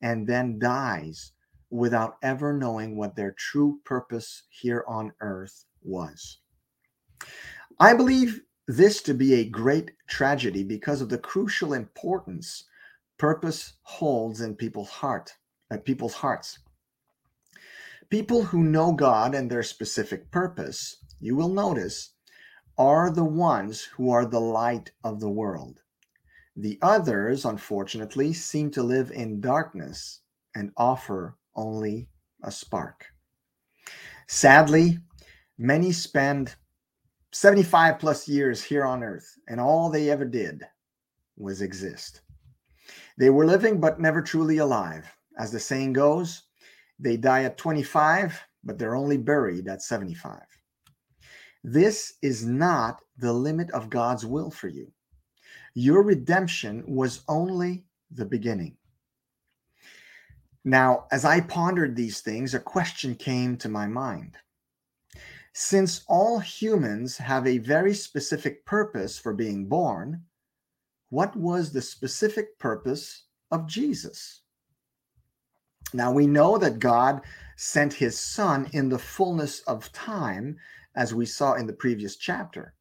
and 0.02 0.26
then 0.26 0.58
dies 0.58 1.32
without 1.70 2.16
ever 2.22 2.52
knowing 2.52 2.96
what 2.96 3.16
their 3.16 3.32
true 3.32 3.80
purpose 3.84 4.42
here 4.50 4.84
on 4.86 5.12
earth 5.20 5.64
was. 5.82 6.38
I 7.80 7.94
believe 7.94 8.42
this 8.68 9.02
to 9.02 9.14
be 9.14 9.34
a 9.34 9.48
great 9.48 9.92
tragedy 10.08 10.64
because 10.64 11.00
of 11.00 11.08
the 11.08 11.18
crucial 11.18 11.72
importance 11.72 12.64
purpose 13.18 13.74
holds 13.82 14.40
in 14.40 14.54
people's 14.54 14.90
heart, 14.90 15.32
uh, 15.70 15.78
people's 15.78 16.14
hearts. 16.14 16.58
People 18.10 18.42
who 18.42 18.62
know 18.64 18.92
God 18.92 19.34
and 19.34 19.50
their 19.50 19.62
specific 19.62 20.30
purpose, 20.30 20.96
you 21.20 21.34
will 21.34 21.48
notice, 21.48 22.12
are 22.78 23.10
the 23.10 23.24
ones 23.24 23.82
who 23.82 24.10
are 24.10 24.24
the 24.24 24.40
light 24.40 24.90
of 25.04 25.20
the 25.20 25.30
world. 25.30 25.80
The 26.56 26.78
others, 26.82 27.44
unfortunately, 27.44 28.32
seem 28.32 28.70
to 28.72 28.82
live 28.82 29.10
in 29.10 29.40
darkness 29.40 30.20
and 30.54 30.72
offer 30.76 31.36
only 31.54 32.08
a 32.42 32.50
spark. 32.50 33.06
Sadly, 34.26 34.98
many 35.58 35.92
spend 35.92 36.54
75 37.32 37.98
plus 37.98 38.28
years 38.28 38.62
here 38.62 38.84
on 38.84 39.02
earth, 39.02 39.38
and 39.48 39.60
all 39.60 39.88
they 39.88 40.10
ever 40.10 40.24
did 40.24 40.62
was 41.36 41.62
exist. 41.62 42.20
They 43.16 43.30
were 43.30 43.46
living 43.46 43.80
but 43.80 44.00
never 44.00 44.20
truly 44.20 44.58
alive. 44.58 45.06
As 45.38 45.50
the 45.50 45.60
saying 45.60 45.94
goes, 45.94 46.42
they 46.98 47.16
die 47.16 47.44
at 47.44 47.56
25, 47.56 48.38
but 48.64 48.78
they're 48.78 48.94
only 48.94 49.16
buried 49.16 49.68
at 49.68 49.82
75. 49.82 50.40
This 51.64 52.14
is 52.22 52.44
not 52.44 53.02
the 53.16 53.32
limit 53.32 53.70
of 53.70 53.90
God's 53.90 54.26
will 54.26 54.50
for 54.50 54.68
you. 54.68 54.92
Your 55.74 56.02
redemption 56.02 56.84
was 56.86 57.22
only 57.28 57.84
the 58.10 58.24
beginning. 58.24 58.76
Now, 60.64 61.06
as 61.10 61.24
I 61.24 61.40
pondered 61.40 61.96
these 61.96 62.20
things, 62.20 62.54
a 62.54 62.60
question 62.60 63.14
came 63.14 63.56
to 63.58 63.68
my 63.68 63.86
mind. 63.86 64.36
Since 65.54 66.04
all 66.08 66.38
humans 66.38 67.16
have 67.18 67.46
a 67.46 67.58
very 67.58 67.94
specific 67.94 68.64
purpose 68.64 69.18
for 69.18 69.34
being 69.34 69.66
born, 69.66 70.22
what 71.10 71.36
was 71.36 71.72
the 71.72 71.82
specific 71.82 72.58
purpose 72.58 73.24
of 73.50 73.66
Jesus? 73.66 74.40
Now 75.92 76.10
we 76.10 76.26
know 76.26 76.56
that 76.58 76.78
God 76.78 77.20
sent 77.56 77.92
his 77.92 78.18
son 78.18 78.70
in 78.72 78.88
the 78.88 78.98
fullness 78.98 79.60
of 79.60 79.92
time, 79.92 80.56
as 80.94 81.14
we 81.14 81.26
saw 81.26 81.54
in 81.54 81.66
the 81.66 81.72
previous 81.72 82.16
chapter. 82.16 82.74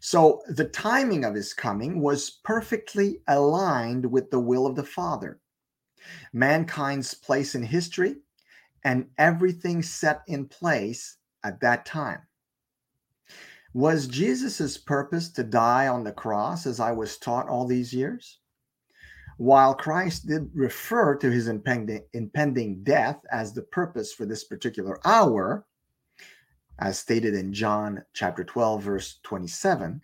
So 0.00 0.42
the 0.48 0.66
timing 0.66 1.24
of 1.24 1.34
his 1.34 1.54
coming 1.54 2.00
was 2.00 2.40
perfectly 2.44 3.22
aligned 3.26 4.04
with 4.04 4.30
the 4.30 4.40
will 4.40 4.66
of 4.66 4.76
the 4.76 4.84
Father. 4.84 5.40
Mankind's 6.32 7.14
place 7.14 7.54
in 7.54 7.62
history 7.62 8.16
and 8.84 9.06
everything 9.18 9.82
set 9.82 10.22
in 10.26 10.46
place 10.46 11.16
at 11.44 11.60
that 11.60 11.86
time. 11.86 12.20
Was 13.74 14.06
Jesus' 14.06 14.76
purpose 14.76 15.30
to 15.30 15.42
die 15.42 15.88
on 15.88 16.04
the 16.04 16.12
cross 16.12 16.66
as 16.66 16.78
I 16.78 16.92
was 16.92 17.16
taught 17.16 17.48
all 17.48 17.66
these 17.66 17.92
years? 17.92 18.40
While 19.38 19.74
Christ 19.74 20.26
did 20.26 20.50
refer 20.54 21.16
to 21.16 21.30
his 21.30 21.48
impending, 21.48 22.04
impending 22.12 22.84
death 22.84 23.20
as 23.30 23.52
the 23.52 23.62
purpose 23.62 24.12
for 24.12 24.26
this 24.26 24.44
particular 24.44 25.00
hour, 25.06 25.66
as 26.82 26.98
stated 26.98 27.34
in 27.34 27.52
John 27.52 28.04
chapter 28.12 28.44
12, 28.44 28.82
verse 28.82 29.20
27, 29.22 30.02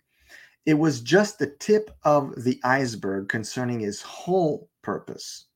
it 0.65 0.75
was 0.75 1.01
just 1.01 1.39
the 1.39 1.55
tip 1.59 1.91
of 2.03 2.43
the 2.43 2.59
iceberg 2.63 3.29
concerning 3.29 3.79
his 3.79 4.01
whole 4.01 4.69
purpose. 4.81 5.47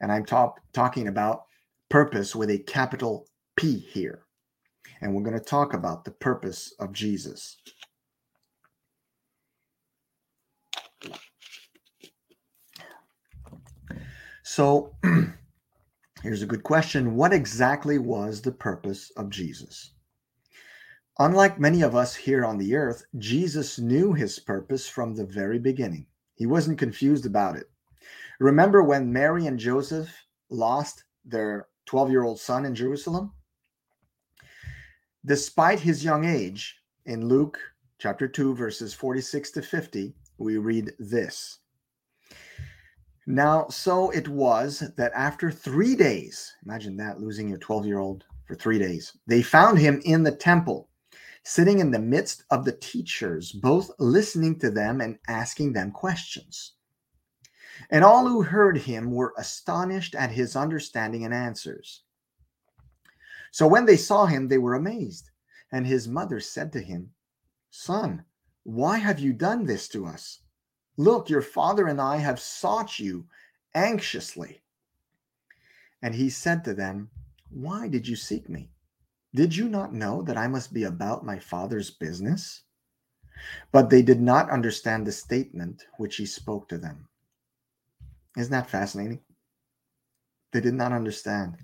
And 0.00 0.10
I'm 0.10 0.24
talk, 0.24 0.60
talking 0.72 1.08
about 1.08 1.44
purpose 1.90 2.34
with 2.34 2.50
a 2.50 2.58
capital 2.58 3.28
P 3.56 3.78
here 3.78 4.24
and 5.00 5.14
we're 5.14 5.22
going 5.22 5.38
to 5.38 5.44
talk 5.44 5.74
about 5.74 6.04
the 6.04 6.10
purpose 6.10 6.74
of 6.78 6.92
Jesus. 6.92 7.56
So, 14.42 14.94
here's 16.22 16.42
a 16.42 16.46
good 16.46 16.62
question 16.62 17.14
What 17.14 17.32
exactly 17.32 17.98
was 17.98 18.42
the 18.42 18.52
purpose 18.52 19.10
of 19.16 19.30
Jesus? 19.30 19.92
Unlike 21.20 21.60
many 21.60 21.82
of 21.82 21.94
us 21.94 22.14
here 22.14 22.46
on 22.46 22.56
the 22.56 22.74
earth, 22.74 23.04
Jesus 23.18 23.78
knew 23.78 24.14
his 24.14 24.38
purpose 24.38 24.88
from 24.88 25.14
the 25.14 25.26
very 25.26 25.58
beginning. 25.58 26.06
He 26.34 26.46
wasn't 26.46 26.78
confused 26.78 27.26
about 27.26 27.56
it. 27.56 27.68
Remember 28.38 28.82
when 28.82 29.12
Mary 29.12 29.46
and 29.46 29.58
Joseph 29.58 30.08
lost 30.48 31.04
their 31.26 31.68
12 31.84 32.10
year 32.10 32.24
old 32.24 32.40
son 32.40 32.64
in 32.64 32.74
Jerusalem? 32.74 33.34
Despite 35.26 35.78
his 35.78 36.02
young 36.02 36.24
age, 36.24 36.78
in 37.04 37.28
Luke 37.28 37.58
chapter 37.98 38.26
2, 38.26 38.54
verses 38.54 38.94
46 38.94 39.50
to 39.50 39.60
50, 39.60 40.14
we 40.38 40.56
read 40.56 40.92
this. 40.98 41.58
Now, 43.26 43.68
so 43.68 44.08
it 44.08 44.26
was 44.26 44.82
that 44.96 45.12
after 45.14 45.50
three 45.50 45.96
days, 45.96 46.50
imagine 46.64 46.96
that 46.96 47.20
losing 47.20 47.50
your 47.50 47.58
12 47.58 47.84
year 47.84 47.98
old 47.98 48.24
for 48.46 48.54
three 48.54 48.78
days, 48.78 49.18
they 49.26 49.42
found 49.42 49.78
him 49.78 50.00
in 50.06 50.22
the 50.22 50.32
temple, 50.32 50.88
sitting 51.42 51.78
in 51.78 51.90
the 51.90 51.98
midst 51.98 52.44
of 52.50 52.64
the 52.64 52.72
teachers, 52.72 53.52
both 53.52 53.90
listening 53.98 54.58
to 54.58 54.70
them 54.70 55.00
and 55.00 55.18
asking 55.28 55.72
them 55.72 55.90
questions. 55.90 56.74
And 57.90 58.04
all 58.04 58.26
who 58.26 58.42
heard 58.42 58.76
him 58.76 59.10
were 59.10 59.34
astonished 59.38 60.14
at 60.14 60.30
his 60.30 60.54
understanding 60.54 61.24
and 61.24 61.32
answers. 61.32 62.02
So 63.52 63.66
when 63.66 63.86
they 63.86 63.96
saw 63.96 64.26
him, 64.26 64.48
they 64.48 64.58
were 64.58 64.74
amazed. 64.74 65.30
And 65.72 65.86
his 65.86 66.08
mother 66.08 66.40
said 66.40 66.72
to 66.72 66.80
him, 66.80 67.10
Son, 67.70 68.24
why 68.64 68.98
have 68.98 69.18
you 69.18 69.32
done 69.32 69.64
this 69.64 69.88
to 69.88 70.06
us? 70.06 70.40
Look, 70.96 71.30
your 71.30 71.42
father 71.42 71.86
and 71.86 72.00
I 72.00 72.16
have 72.16 72.40
sought 72.40 72.98
you 72.98 73.26
anxiously. 73.74 74.60
And 76.02 76.14
he 76.14 76.28
said 76.28 76.64
to 76.64 76.74
them, 76.74 77.10
Why 77.50 77.88
did 77.88 78.06
you 78.06 78.16
seek 78.16 78.48
me? 78.48 78.70
Did 79.34 79.54
you 79.54 79.68
not 79.68 79.94
know 79.94 80.22
that 80.22 80.36
I 80.36 80.48
must 80.48 80.72
be 80.72 80.84
about 80.84 81.24
my 81.24 81.38
father's 81.38 81.90
business? 81.90 82.62
But 83.72 83.88
they 83.88 84.02
did 84.02 84.20
not 84.20 84.50
understand 84.50 85.06
the 85.06 85.12
statement 85.12 85.84
which 85.98 86.16
he 86.16 86.26
spoke 86.26 86.68
to 86.68 86.78
them. 86.78 87.08
Isn't 88.36 88.52
that 88.52 88.70
fascinating? 88.70 89.20
They 90.52 90.60
did 90.60 90.74
not 90.74 90.92
understand. 90.92 91.58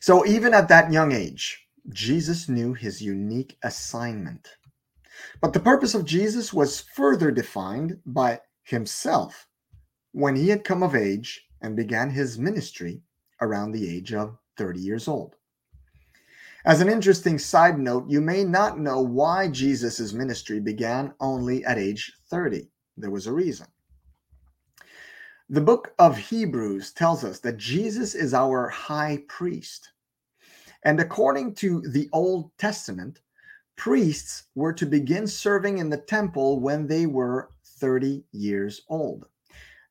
So 0.00 0.26
even 0.26 0.54
at 0.54 0.68
that 0.68 0.92
young 0.92 1.12
age, 1.12 1.66
Jesus 1.90 2.48
knew 2.48 2.72
his 2.72 3.02
unique 3.02 3.58
assignment. 3.62 4.56
But 5.40 5.52
the 5.52 5.60
purpose 5.60 5.94
of 5.94 6.04
Jesus 6.04 6.52
was 6.52 6.80
further 6.80 7.30
defined 7.30 7.98
by 8.06 8.40
himself 8.62 9.46
when 10.12 10.36
he 10.36 10.48
had 10.48 10.64
come 10.64 10.82
of 10.82 10.94
age 10.94 11.46
and 11.60 11.76
began 11.76 12.10
his 12.10 12.38
ministry 12.38 13.02
around 13.40 13.72
the 13.72 13.88
age 13.88 14.12
of 14.12 14.38
30 14.56 14.80
years 14.80 15.06
old. 15.06 15.36
As 16.64 16.80
an 16.80 16.88
interesting 16.88 17.40
side 17.40 17.76
note, 17.76 18.08
you 18.08 18.20
may 18.20 18.44
not 18.44 18.78
know 18.78 19.00
why 19.00 19.48
Jesus' 19.48 20.12
ministry 20.12 20.60
began 20.60 21.12
only 21.18 21.64
at 21.64 21.76
age 21.76 22.12
30. 22.30 22.70
There 22.96 23.10
was 23.10 23.26
a 23.26 23.32
reason. 23.32 23.66
The 25.48 25.60
book 25.60 25.92
of 25.98 26.16
Hebrews 26.16 26.92
tells 26.92 27.24
us 27.24 27.40
that 27.40 27.56
Jesus 27.56 28.14
is 28.14 28.32
our 28.32 28.68
high 28.68 29.24
priest. 29.28 29.90
And 30.84 31.00
according 31.00 31.56
to 31.56 31.80
the 31.80 32.08
Old 32.12 32.56
Testament, 32.58 33.20
priests 33.76 34.44
were 34.54 34.72
to 34.72 34.86
begin 34.86 35.26
serving 35.26 35.78
in 35.78 35.90
the 35.90 35.96
temple 35.96 36.60
when 36.60 36.86
they 36.86 37.06
were 37.06 37.50
30 37.80 38.22
years 38.30 38.82
old. 38.88 39.26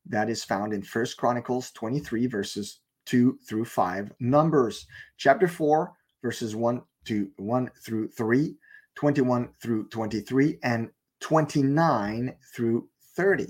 That 0.06 0.30
is 0.30 0.42
found 0.42 0.72
in 0.72 0.82
First 0.82 1.18
Chronicles 1.18 1.70
23 1.72 2.26
verses 2.28 2.80
2 3.04 3.38
through 3.46 3.66
5, 3.66 4.12
Numbers 4.20 4.86
chapter 5.18 5.46
4 5.46 5.92
verses 6.22 6.56
1 6.56 6.82
to 7.04 7.30
1 7.36 7.70
through 7.84 8.08
3, 8.08 8.56
21 8.94 9.48
through 9.60 9.88
23 9.88 10.58
and 10.62 10.90
29 11.20 12.34
through 12.54 12.88
30. 13.16 13.46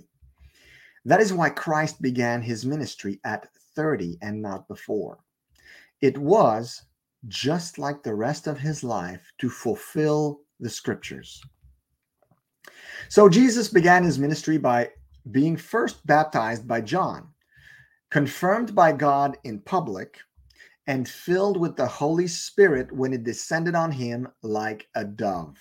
That 1.05 1.21
is 1.21 1.33
why 1.33 1.51
Christ 1.51 2.01
began 2.01 2.43
his 2.43 2.65
ministry 2.65 3.21
at 3.25 3.49
30 3.75 4.19
and 4.23 4.41
not 4.41 4.69
before. 4.69 5.19
It 6.01 6.17
was 6.19 6.83
just 7.29 7.79
like 7.79 8.03
the 8.03 8.15
rest 8.15 8.47
of 8.47 8.59
his 8.59 8.83
life, 8.83 9.33
to 9.39 9.49
fulfill 9.49 10.41
the 10.61 10.69
scriptures. 10.69 11.41
So 13.09 13.29
Jesus 13.29 13.69
began 13.69 14.03
his 14.03 14.19
ministry 14.19 14.59
by 14.59 14.91
being 15.31 15.57
first 15.57 16.05
baptized 16.07 16.67
by 16.67 16.81
John, 16.81 17.29
confirmed 18.11 18.75
by 18.75 18.93
God 18.93 19.37
in 19.45 19.61
public, 19.61 20.19
and 20.93 21.09
filled 21.09 21.57
with 21.57 21.75
the 21.75 21.87
Holy 21.87 22.27
Spirit 22.27 22.93
when 22.93 23.15
it 23.15 23.25
descended 23.25 23.75
on 23.75 23.91
him 23.91 24.29
like 24.43 24.91
a 24.95 25.03
dove. 25.03 25.57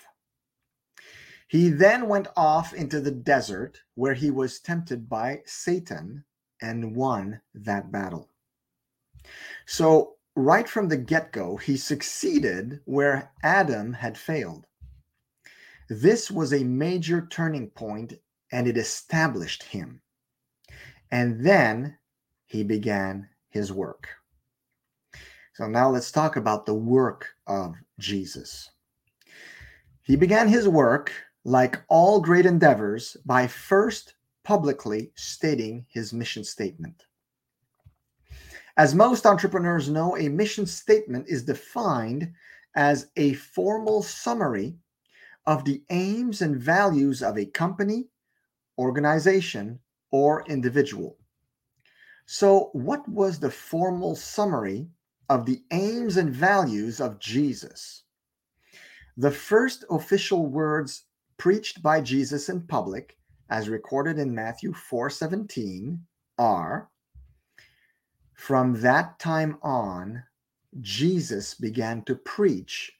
He 1.48 1.70
then 1.70 2.10
went 2.10 2.28
off 2.36 2.74
into 2.74 3.00
the 3.00 3.12
desert 3.12 3.80
where 3.96 4.14
he 4.14 4.30
was 4.30 4.60
tempted 4.60 5.08
by 5.08 5.42
Satan 5.46 6.26
and 6.62 6.98
won 6.98 7.40
that 7.54 7.94
battle. 7.94 8.30
So, 9.66 10.16
right 10.36 10.68
from 10.68 10.90
the 10.90 10.98
get 10.98 11.32
go, 11.32 11.56
he 11.56 11.78
succeeded 11.78 12.82
where 12.84 13.32
Adam 13.42 13.94
had 13.94 14.18
failed. 14.18 14.68
This 15.88 16.30
was 16.30 16.52
a 16.52 16.66
major 16.66 17.26
turning 17.32 17.70
point 17.70 18.16
and 18.52 18.68
it 18.68 18.76
established 18.76 19.64
him. 19.64 20.02
And 21.10 21.46
then 21.46 21.98
he 22.48 22.66
began 22.66 23.30
his 23.50 23.72
work. 23.72 24.10
So 25.62 25.68
now 25.68 25.92
let's 25.92 26.12
talk 26.12 26.38
about 26.38 26.66
the 26.66 26.74
work 26.74 27.36
of 27.46 27.76
Jesus. 28.00 28.72
He 30.02 30.16
began 30.16 30.48
his 30.48 30.68
work, 30.68 31.14
like 31.44 31.84
all 31.88 32.20
great 32.20 32.48
endeavors, 32.48 33.16
by 33.28 33.46
first 33.46 34.16
publicly 34.44 35.12
stating 35.14 35.86
his 35.88 36.14
mission 36.14 36.44
statement. 36.44 37.04
As 38.76 38.96
most 38.96 39.28
entrepreneurs 39.28 39.88
know, 39.88 40.18
a 40.18 40.30
mission 40.30 40.66
statement 40.66 41.28
is 41.28 41.44
defined 41.44 42.34
as 42.76 43.12
a 43.16 43.34
formal 43.34 44.02
summary 44.02 44.74
of 45.46 45.64
the 45.64 45.84
aims 45.92 46.42
and 46.42 46.60
values 46.60 47.22
of 47.22 47.38
a 47.38 47.46
company, 47.46 48.08
organization, 48.80 49.78
or 50.10 50.44
individual. 50.48 51.20
So, 52.26 52.72
what 52.74 53.08
was 53.08 53.38
the 53.38 53.52
formal 53.52 54.16
summary 54.16 54.90
of 55.32 55.46
the 55.46 55.64
aims 55.72 56.18
and 56.18 56.30
values 56.30 57.00
of 57.00 57.18
Jesus? 57.18 58.04
The 59.16 59.32
first 59.32 59.86
official 59.90 60.46
words 60.46 61.06
preached 61.38 61.82
by 61.82 62.02
Jesus 62.02 62.50
in 62.50 62.68
public, 62.68 63.18
as 63.50 63.70
recorded 63.70 64.20
in 64.20 64.36
Matthew 64.36 64.74
4:17, 64.74 66.06
are 66.38 66.90
From 68.34 68.82
that 68.82 69.20
time 69.20 69.58
on, 69.62 70.26
Jesus 70.82 71.54
began 71.54 72.04
to 72.04 72.16
preach, 72.16 72.92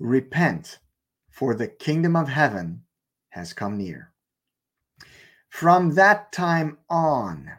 Repent, 0.00 0.80
for 1.30 1.54
the 1.54 1.68
kingdom 1.68 2.16
of 2.16 2.28
heaven 2.28 2.82
has 3.28 3.52
come 3.52 3.78
near. 3.78 4.12
From 5.48 5.94
that 5.94 6.32
time 6.32 6.78
on, 6.90 7.52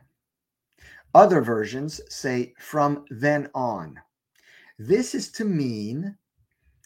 other 1.14 1.42
versions 1.42 2.02
say 2.10 2.54
from 2.60 3.06
then 3.10 3.50
on. 3.56 4.00
This 4.78 5.16
is 5.16 5.32
to 5.34 5.46
mean 5.46 6.18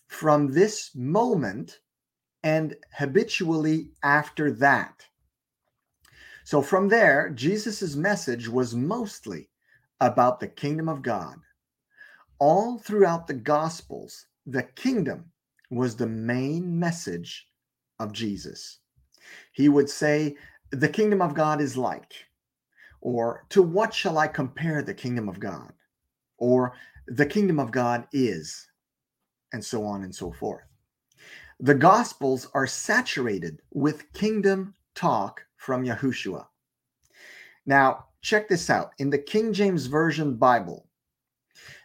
from 0.07 0.51
this 0.51 0.91
moment 0.95 1.79
and 2.43 2.75
habitually 2.93 3.91
after 4.03 4.51
that. 4.51 5.05
So 6.43 6.61
from 6.61 6.87
there, 6.87 7.29
Jesus' 7.29 7.95
message 7.95 8.47
was 8.47 8.75
mostly 8.75 9.49
about 9.99 10.39
the 10.39 10.47
kingdom 10.47 10.89
of 10.89 11.01
God. 11.01 11.37
All 12.39 12.79
throughout 12.79 13.27
the 13.27 13.35
Gospels, 13.35 14.25
the 14.45 14.63
kingdom 14.63 15.31
was 15.69 15.95
the 15.95 16.07
main 16.07 16.79
message 16.79 17.47
of 17.99 18.11
Jesus. 18.11 18.79
He 19.53 19.69
would 19.69 19.89
say, 19.89 20.35
The 20.71 20.89
kingdom 20.89 21.21
of 21.21 21.35
God 21.35 21.61
is 21.61 21.77
like, 21.77 22.13
or 23.01 23.45
to 23.49 23.61
what 23.61 23.93
shall 23.93 24.17
I 24.17 24.27
compare 24.27 24.81
the 24.81 24.93
kingdom 24.93 25.27
of 25.27 25.39
God? 25.39 25.73
Or 26.37 26.73
the 27.07 27.25
kingdom 27.25 27.59
of 27.59 27.71
God 27.71 28.07
is, 28.13 28.67
and 29.53 29.63
so 29.63 29.83
on 29.83 30.03
and 30.03 30.13
so 30.13 30.31
forth. 30.31 30.63
The 31.59 31.75
Gospels 31.75 32.47
are 32.53 32.65
saturated 32.65 33.61
with 33.71 34.11
kingdom 34.13 34.73
talk 34.95 35.41
from 35.57 35.83
Yahushua. 35.83 36.47
Now, 37.65 38.05
check 38.21 38.47
this 38.47 38.69
out. 38.69 38.93
In 38.97 39.09
the 39.09 39.19
King 39.19 39.53
James 39.53 39.85
Version 39.85 40.35
Bible, 40.35 40.87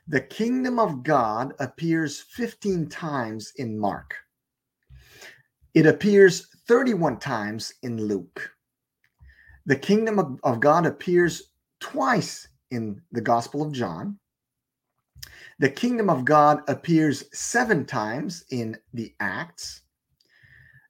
the 0.08 0.20
kingdom 0.20 0.78
of 0.78 1.02
God 1.02 1.52
appears 1.58 2.20
15 2.20 2.88
times 2.88 3.52
in 3.56 3.78
Mark. 3.78 4.14
It 5.74 5.84
appears 5.84 6.48
31 6.68 7.18
times 7.18 7.74
in 7.82 7.98
Luke. 8.06 8.55
The 9.66 9.76
kingdom 9.76 10.20
of, 10.20 10.38
of 10.44 10.60
God 10.60 10.86
appears 10.86 11.50
twice 11.80 12.48
in 12.70 13.02
the 13.10 13.20
Gospel 13.20 13.62
of 13.62 13.72
John. 13.72 14.18
The 15.58 15.70
kingdom 15.70 16.08
of 16.08 16.24
God 16.24 16.62
appears 16.68 17.24
seven 17.32 17.84
times 17.84 18.44
in 18.50 18.78
the 18.94 19.14
Acts. 19.18 19.82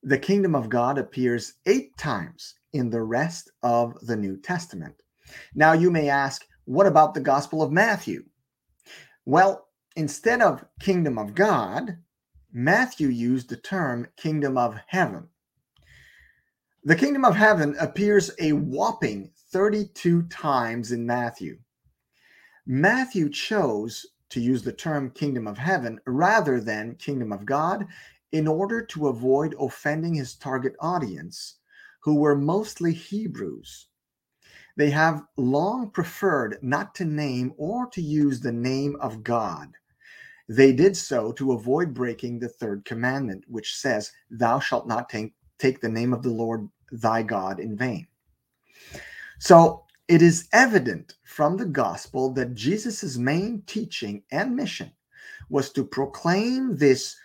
The 0.02 0.18
kingdom 0.18 0.54
of 0.54 0.68
God 0.68 0.98
appears 0.98 1.54
eight 1.64 1.96
times 1.96 2.54
in 2.74 2.90
the 2.90 3.02
rest 3.02 3.50
of 3.62 3.96
the 4.06 4.16
New 4.16 4.36
Testament. 4.36 4.94
Now, 5.54 5.72
you 5.72 5.90
may 5.90 6.10
ask, 6.10 6.46
what 6.66 6.86
about 6.86 7.14
the 7.14 7.20
Gospel 7.20 7.62
of 7.62 7.72
Matthew? 7.72 8.24
Well, 9.24 9.68
instead 9.96 10.42
of 10.42 10.64
kingdom 10.80 11.18
of 11.18 11.34
God, 11.34 11.96
Matthew 12.52 13.08
used 13.08 13.48
the 13.48 13.56
term 13.56 14.08
kingdom 14.16 14.58
of 14.58 14.78
heaven. 14.86 15.28
The 16.86 16.94
kingdom 16.94 17.24
of 17.24 17.34
heaven 17.34 17.74
appears 17.80 18.30
a 18.38 18.52
whopping 18.52 19.32
32 19.50 20.22
times 20.28 20.92
in 20.92 21.04
Matthew. 21.04 21.58
Matthew 22.64 23.28
chose 23.28 24.06
to 24.28 24.40
use 24.40 24.62
the 24.62 24.72
term 24.72 25.10
kingdom 25.10 25.48
of 25.48 25.58
heaven 25.58 25.98
rather 26.06 26.60
than 26.60 26.94
kingdom 26.94 27.32
of 27.32 27.44
God 27.44 27.88
in 28.30 28.46
order 28.46 28.86
to 28.86 29.08
avoid 29.08 29.56
offending 29.58 30.14
his 30.14 30.36
target 30.36 30.76
audience, 30.78 31.56
who 32.04 32.14
were 32.14 32.36
mostly 32.36 32.92
Hebrews. 32.92 33.88
They 34.76 34.90
have 34.90 35.24
long 35.36 35.90
preferred 35.90 36.56
not 36.62 36.94
to 36.94 37.04
name 37.04 37.52
or 37.56 37.88
to 37.88 38.00
use 38.00 38.38
the 38.38 38.52
name 38.52 38.94
of 39.00 39.24
God. 39.24 39.72
They 40.48 40.72
did 40.72 40.96
so 40.96 41.32
to 41.32 41.50
avoid 41.50 41.94
breaking 41.94 42.38
the 42.38 42.48
third 42.48 42.84
commandment, 42.84 43.42
which 43.48 43.74
says, 43.74 44.12
Thou 44.30 44.60
shalt 44.60 44.86
not 44.86 45.08
take, 45.08 45.34
take 45.58 45.80
the 45.80 45.88
name 45.88 46.12
of 46.12 46.22
the 46.22 46.30
Lord 46.30 46.68
thy 46.92 47.22
God 47.22 47.60
in 47.60 47.76
vain. 47.76 48.06
So 49.38 49.84
it 50.08 50.22
is 50.22 50.48
evident 50.52 51.14
from 51.24 51.56
the 51.56 51.66
gospel 51.66 52.32
that 52.34 52.54
Jesus' 52.54 53.16
main 53.16 53.62
teaching 53.66 54.22
and 54.30 54.54
mission 54.54 54.92
was 55.50 55.70
to 55.72 55.84
proclaim 55.84 56.76
this 56.76 57.16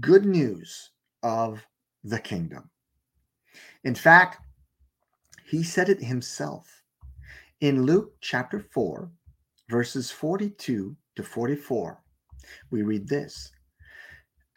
good 0.00 0.24
news 0.24 0.90
of 1.22 1.64
the 2.04 2.18
kingdom. 2.18 2.70
In 3.84 3.94
fact, 3.94 4.38
he 5.46 5.62
said 5.62 5.88
it 5.88 6.02
himself 6.02 6.78
in 7.60 7.82
Luke 7.82 8.14
chapter 8.20 8.60
4, 8.60 9.10
verses 9.68 10.10
42 10.12 10.96
to 11.16 11.22
44, 11.22 12.00
we 12.70 12.82
read 12.82 13.08
this 13.08 13.50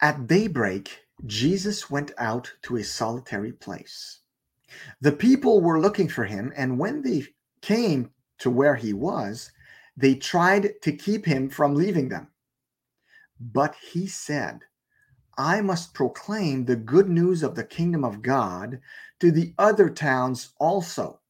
At 0.00 0.28
daybreak, 0.28 1.00
Jesus 1.26 1.90
went 1.90 2.12
out 2.18 2.52
to 2.62 2.76
a 2.76 2.84
solitary 2.84 3.52
place. 3.52 4.20
The 5.00 5.12
people 5.12 5.60
were 5.60 5.80
looking 5.80 6.08
for 6.08 6.24
him, 6.24 6.52
and 6.56 6.78
when 6.78 7.02
they 7.02 7.26
came 7.60 8.10
to 8.38 8.50
where 8.50 8.74
he 8.74 8.92
was, 8.92 9.50
they 9.96 10.14
tried 10.14 10.80
to 10.82 10.92
keep 10.92 11.24
him 11.24 11.48
from 11.48 11.74
leaving 11.74 12.08
them. 12.08 12.28
But 13.40 13.74
he 13.92 14.06
said, 14.06 14.60
I 15.38 15.60
must 15.60 15.94
proclaim 15.94 16.64
the 16.64 16.76
good 16.76 17.08
news 17.08 17.42
of 17.42 17.54
the 17.54 17.64
kingdom 17.64 18.04
of 18.04 18.22
God 18.22 18.80
to 19.20 19.30
the 19.30 19.54
other 19.58 19.88
towns 19.88 20.52
also 20.58 21.20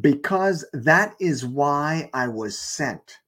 because 0.00 0.64
that 0.72 1.14
is 1.20 1.46
why 1.46 2.10
I 2.12 2.28
was 2.28 2.58
sent. 2.58 3.18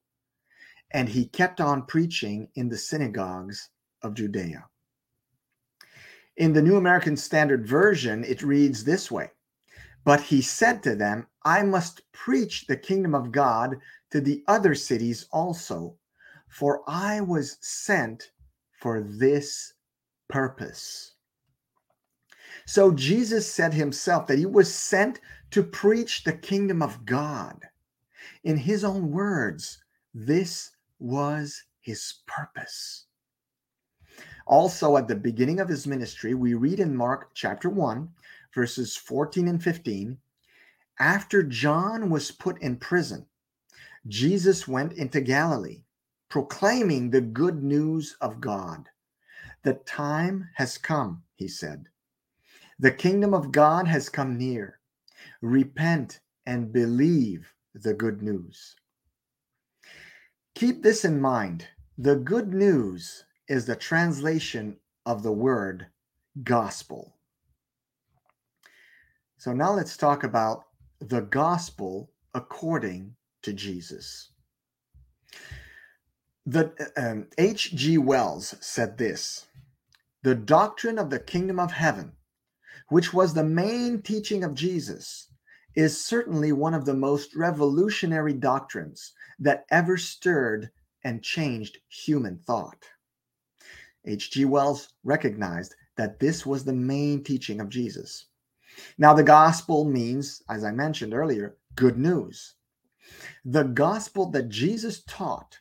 And 0.91 1.09
he 1.09 1.27
kept 1.27 1.61
on 1.61 1.87
preaching 1.87 2.49
in 2.55 2.69
the 2.69 2.79
synagogues 2.79 3.71
of 4.03 4.15
Judea. 4.15 4.67
In 6.37 6.53
the 6.53 6.63
New 6.63 6.77
American 6.77 7.17
Standard 7.17 7.67
Version, 7.67 8.23
it 8.25 8.43
reads 8.43 8.85
this 8.85 9.11
way 9.11 9.31
But 10.05 10.21
he 10.21 10.43
said 10.43 10.83
to 10.83 10.95
them, 10.95 11.27
I 11.45 11.63
must 11.63 12.03
preach 12.13 12.67
the 12.67 12.77
kingdom 12.77 13.15
of 13.15 13.33
God 13.33 13.77
to 14.11 14.21
the 14.21 14.45
other 14.47 14.75
cities 14.75 15.27
also, 15.31 15.97
for 16.49 16.83
I 16.87 17.21
was 17.23 17.57
sent 17.61 18.33
for 18.81 19.01
this 19.01 19.73
purpose. 20.29 21.15
So 22.67 22.93
Jesus 22.93 23.51
said 23.51 23.73
himself 23.73 24.27
that 24.27 24.39
he 24.39 24.47
was 24.47 24.75
sent 24.75 25.21
to 25.53 25.63
preach 25.63 26.25
the 26.25 26.33
kingdom 26.33 26.83
of 26.83 27.07
God. 27.07 27.63
In 28.45 28.59
his 28.59 28.85
own 28.85 29.11
words, 29.11 29.83
this 30.13 30.73
was 30.99 31.63
his 31.81 32.15
purpose. 32.27 33.06
Also, 34.47 34.97
at 34.97 35.09
the 35.09 35.15
beginning 35.15 35.61
of 35.61 35.69
his 35.69 35.87
ministry, 35.87 36.35
we 36.35 36.55
read 36.55 36.81
in 36.81 36.97
Mark 36.97 37.31
chapter 37.35 37.69
1, 37.69 38.09
verses 38.55 38.97
14 38.97 39.49
and 39.49 39.63
15 39.63 40.19
after 40.99 41.43
John 41.43 42.09
was 42.09 42.31
put 42.31 42.61
in 42.63 42.77
prison, 42.77 43.27
Jesus 44.07 44.67
went 44.67 44.95
into 44.95 45.21
Galilee, 45.21 45.85
proclaiming 46.31 47.11
the 47.11 47.21
good 47.21 47.63
news 47.63 48.17
of 48.21 48.41
God. 48.41 48.89
The 49.63 49.75
time 49.75 50.49
has 50.55 50.79
come, 50.79 51.23
he 51.35 51.49
said. 51.49 51.89
The 52.79 52.91
kingdom 52.91 53.35
of 53.35 53.53
God 53.53 53.87
has 53.87 54.09
come 54.09 54.39
near 54.39 54.81
repent 55.43 56.21
and 56.47 56.73
believe 56.73 57.53
the 57.75 57.93
good 57.93 58.23
news. 58.23 58.75
Keep 60.55 60.83
this 60.83 61.05
in 61.05 61.21
mind. 61.21 61.69
The 61.99 62.17
good 62.17 62.55
news 62.55 63.25
is 63.49 63.67
the 63.67 63.77
translation 63.77 64.77
of 65.05 65.23
the 65.23 65.33
word 65.33 65.87
gospel. 66.43 67.15
So 69.39 69.53
now 69.53 69.73
let's 69.73 69.97
talk 69.97 70.25
about 70.25 70.65
the 71.01 71.21
gospel 71.21 72.11
according 72.35 73.15
to 73.43 73.53
Jesus. 73.53 74.31
The 76.45 76.73
um, 76.97 77.27
H.G. 77.39 77.99
Wells 77.99 78.55
said 78.61 78.99
this 78.99 79.47
The 80.23 80.35
doctrine 80.35 80.99
of 80.99 81.11
the 81.11 81.19
kingdom 81.19 81.59
of 81.59 81.73
heaven, 81.73 82.13
which 82.89 83.13
was 83.13 83.35
the 83.35 83.45
main 83.45 84.03
teaching 84.03 84.45
of 84.45 84.55
Jesus, 84.55 85.29
is 85.75 86.03
certainly 86.03 86.53
one 86.53 86.75
of 86.75 86.85
the 86.85 86.95
most 86.95 87.35
revolutionary 87.37 88.33
doctrines 88.33 89.13
that 89.39 89.67
ever 89.71 89.97
stirred 89.97 90.71
and 91.05 91.23
changed 91.23 91.79
human 91.89 92.39
thought. 92.39 92.87
H.G. 94.07 94.45
Wells 94.45 94.89
recognized 95.05 95.75
that 95.97 96.21
this 96.21 96.47
was 96.47 96.65
the 96.65 96.73
main 96.73 97.25
teaching 97.25 97.61
of 97.61 97.69
Jesus. 97.69 98.27
Now, 98.99 99.15
the 99.15 99.23
gospel 99.23 99.85
means, 99.85 100.43
as 100.49 100.65
I 100.65 100.71
mentioned 100.71 101.15
earlier, 101.15 101.57
good 101.75 101.99
news. 101.99 102.55
The 103.45 103.65
gospel 103.65 104.31
that 104.33 104.49
Jesus 104.49 105.03
taught 105.05 105.59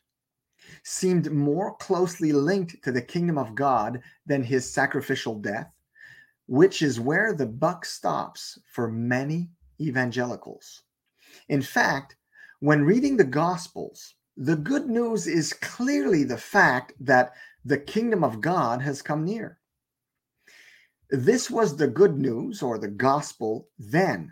seemed 0.84 1.32
more 1.32 1.76
closely 1.78 2.32
linked 2.32 2.84
to 2.84 2.92
the 2.92 3.02
kingdom 3.02 3.38
of 3.38 3.56
God 3.56 4.02
than 4.26 4.44
his 4.44 4.72
sacrificial 4.72 5.36
death, 5.36 5.74
which 6.48 6.82
is 6.82 7.00
where 7.00 7.34
the 7.34 7.46
buck 7.46 7.86
stops 7.86 8.60
for 8.72 8.92
many 8.92 9.50
evangelicals. 9.80 10.84
In 11.50 11.62
fact, 11.62 12.18
when 12.60 12.86
reading 12.86 13.18
the 13.18 13.24
gospels, 13.24 14.16
the 14.38 14.56
good 14.56 14.88
news 14.88 15.28
is 15.28 15.54
clearly 15.54 16.24
the 16.24 16.38
fact 16.38 16.94
that 17.00 17.34
the 17.66 17.78
kingdom 17.78 18.24
of 18.24 18.42
God 18.42 18.82
has 18.82 19.02
come 19.02 19.26
near. 19.26 19.60
This 21.10 21.50
was 21.50 21.76
the 21.76 21.88
good 21.88 22.18
news 22.18 22.62
or 22.62 22.78
the 22.78 22.88
gospel 22.88 23.70
then. 23.80 24.32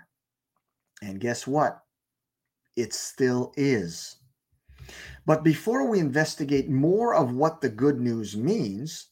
And 1.02 1.20
guess 1.20 1.48
what? 1.48 1.82
It 2.76 2.94
still 2.94 3.52
is. 3.58 4.18
But 5.26 5.44
before 5.44 5.90
we 5.90 6.00
investigate 6.00 6.70
more 6.70 7.16
of 7.16 7.36
what 7.36 7.62
the 7.62 7.70
good 7.70 8.00
news 8.00 8.38
means, 8.38 9.08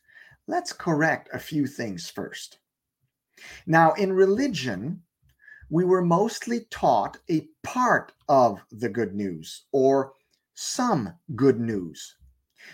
let's 0.48 0.74
correct 0.74 1.30
a 1.34 1.40
few 1.40 1.66
things 1.66 2.10
first. 2.10 2.60
Now, 3.66 3.94
in 3.94 4.14
religion, 4.14 5.02
we 5.70 5.86
were 5.86 6.04
mostly 6.04 6.68
taught 6.70 7.18
a 7.30 7.48
part 7.64 8.12
of 8.28 8.60
the 8.72 8.90
good 8.90 9.16
news 9.16 9.64
or 9.72 10.14
some 10.54 11.14
good 11.36 11.60
news, 11.60 12.18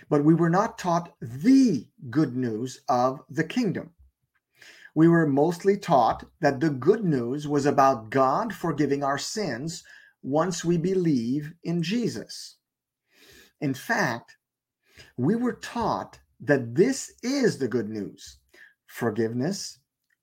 but 0.09 0.23
we 0.23 0.33
were 0.33 0.49
not 0.49 0.77
taught 0.77 1.13
the 1.21 1.87
good 2.09 2.35
news 2.35 2.81
of 2.89 3.21
the 3.29 3.43
kingdom. 3.43 3.91
We 4.95 5.07
were 5.07 5.27
mostly 5.27 5.77
taught 5.77 6.25
that 6.39 6.59
the 6.59 6.69
good 6.69 7.03
news 7.03 7.47
was 7.47 7.65
about 7.65 8.09
God 8.09 8.53
forgiving 8.53 9.03
our 9.03 9.17
sins 9.17 9.83
once 10.23 10.65
we 10.65 10.77
believe 10.77 11.53
in 11.63 11.83
Jesus. 11.83 12.57
In 13.61 13.73
fact, 13.73 14.37
we 15.15 15.35
were 15.35 15.53
taught 15.53 16.19
that 16.39 16.75
this 16.75 17.13
is 17.23 17.57
the 17.57 17.67
good 17.67 17.89
news 17.89 18.39
forgiveness 18.87 19.79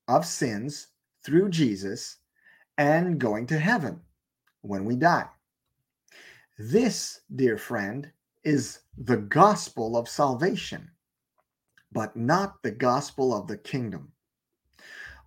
of 0.07 0.25
sins 0.25 0.87
through 1.23 1.49
Jesus 1.49 2.17
and 2.77 3.19
going 3.19 3.47
to 3.47 3.57
heaven 3.57 4.01
when 4.61 4.85
we 4.85 4.95
die. 4.95 5.29
This, 6.57 7.21
dear 7.33 7.57
friend, 7.57 8.11
is 8.43 8.79
the 8.97 9.17
gospel 9.17 9.97
of 9.97 10.07
salvation, 10.07 10.91
but 11.91 12.15
not 12.15 12.61
the 12.63 12.71
gospel 12.71 13.33
of 13.33 13.47
the 13.47 13.57
kingdom. 13.57 14.11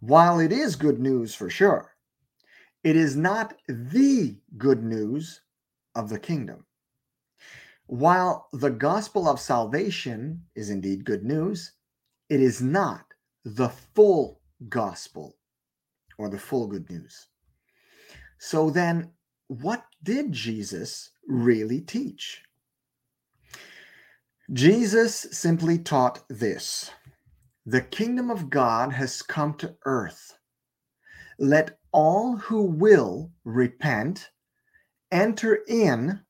While 0.00 0.38
it 0.38 0.52
is 0.52 0.76
good 0.76 0.98
news 1.00 1.34
for 1.34 1.50
sure, 1.50 1.94
it 2.84 2.96
is 2.96 3.16
not 3.16 3.54
the 3.68 4.36
good 4.56 4.82
news 4.82 5.42
of 5.94 6.08
the 6.08 6.18
kingdom. 6.18 6.64
While 7.86 8.48
the 8.52 8.70
gospel 8.70 9.28
of 9.28 9.40
salvation 9.40 10.44
is 10.54 10.70
indeed 10.70 11.04
good 11.04 11.24
news, 11.24 11.72
it 12.28 12.40
is 12.40 12.62
not 12.62 13.04
the 13.44 13.70
full 13.94 14.40
gospel 14.68 15.36
or 16.18 16.28
the 16.28 16.38
full 16.38 16.66
good 16.66 16.88
news. 16.90 17.28
So 18.38 18.70
then, 18.70 19.10
what 19.48 19.84
did 20.02 20.32
Jesus 20.32 21.10
really 21.26 21.80
teach? 21.80 22.42
Jesus 24.52 25.26
simply 25.30 25.78
taught 25.78 26.24
this 26.30 26.90
The 27.66 27.82
kingdom 27.82 28.30
of 28.30 28.48
God 28.48 28.94
has 28.94 29.20
come 29.20 29.52
to 29.54 29.76
earth. 29.84 30.38
Let 31.38 31.78
all 31.92 32.36
who 32.36 32.62
will 32.62 33.30
repent 33.44 34.30
enter 35.12 35.60
in 35.68 36.20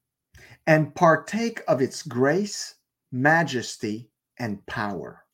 and 0.67 0.97
partake 0.97 1.63
of 1.69 1.81
its 1.81 2.03
grace, 2.03 2.75
majesty, 3.13 4.11
and 4.37 4.67
power. 4.67 5.25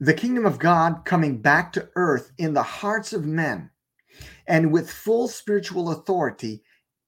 The 0.00 0.14
kingdom 0.14 0.44
of 0.44 0.58
God 0.58 1.06
coming 1.06 1.40
back 1.40 1.72
to 1.72 1.88
earth 1.96 2.32
in 2.36 2.52
the 2.52 2.62
hearts 2.62 3.14
of 3.14 3.24
men 3.24 3.70
and 4.46 4.70
with 4.70 4.90
full 4.90 5.28
spiritual 5.28 5.92
authority 5.92 6.62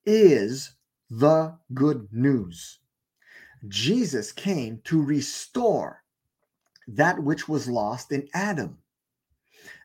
is 0.06 0.76
the 1.10 1.58
good 1.74 2.08
news. 2.10 2.78
Jesus 3.68 4.32
came 4.32 4.80
to 4.84 5.02
restore 5.02 6.02
that 6.86 7.22
which 7.22 7.48
was 7.48 7.68
lost 7.68 8.12
in 8.12 8.28
Adam. 8.34 8.78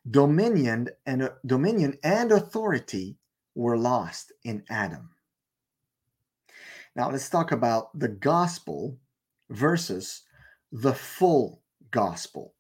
Dominion 0.09 0.89
and 1.05 1.29
dominion 1.45 1.97
and 2.03 2.31
authority 2.31 3.17
were 3.55 3.77
lost 3.77 4.31
in 4.43 4.63
Adam. 4.69 5.09
Now 6.95 7.09
let's 7.11 7.29
talk 7.29 7.51
about 7.51 7.97
the 7.97 8.07
gospel 8.07 8.97
versus 9.49 10.23
the 10.71 10.93
full 10.93 11.61
gospel. 11.91 12.55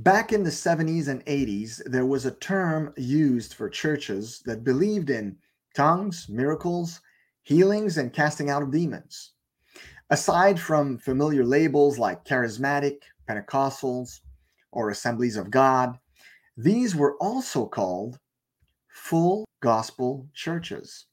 Back 0.00 0.32
in 0.32 0.44
the 0.44 0.50
70s 0.50 1.08
and 1.08 1.24
80s, 1.26 1.82
there 1.86 2.06
was 2.06 2.24
a 2.24 2.30
term 2.30 2.92
used 2.96 3.54
for 3.54 3.68
churches 3.68 4.40
that 4.46 4.62
believed 4.62 5.10
in 5.10 5.36
tongues, 5.74 6.28
miracles, 6.28 7.00
healings, 7.42 7.98
and 7.98 8.12
casting 8.12 8.48
out 8.48 8.62
of 8.62 8.70
demons. 8.70 9.32
Aside 10.10 10.58
from 10.58 10.96
familiar 10.96 11.44
labels 11.44 11.98
like 11.98 12.24
charismatic, 12.24 13.02
Pentecostals, 13.28 14.20
or 14.72 14.88
assemblies 14.88 15.36
of 15.36 15.50
God, 15.50 15.98
these 16.56 16.96
were 16.96 17.16
also 17.18 17.66
called 17.66 18.18
full 18.88 19.44
gospel 19.60 20.26
churches. 20.32 21.06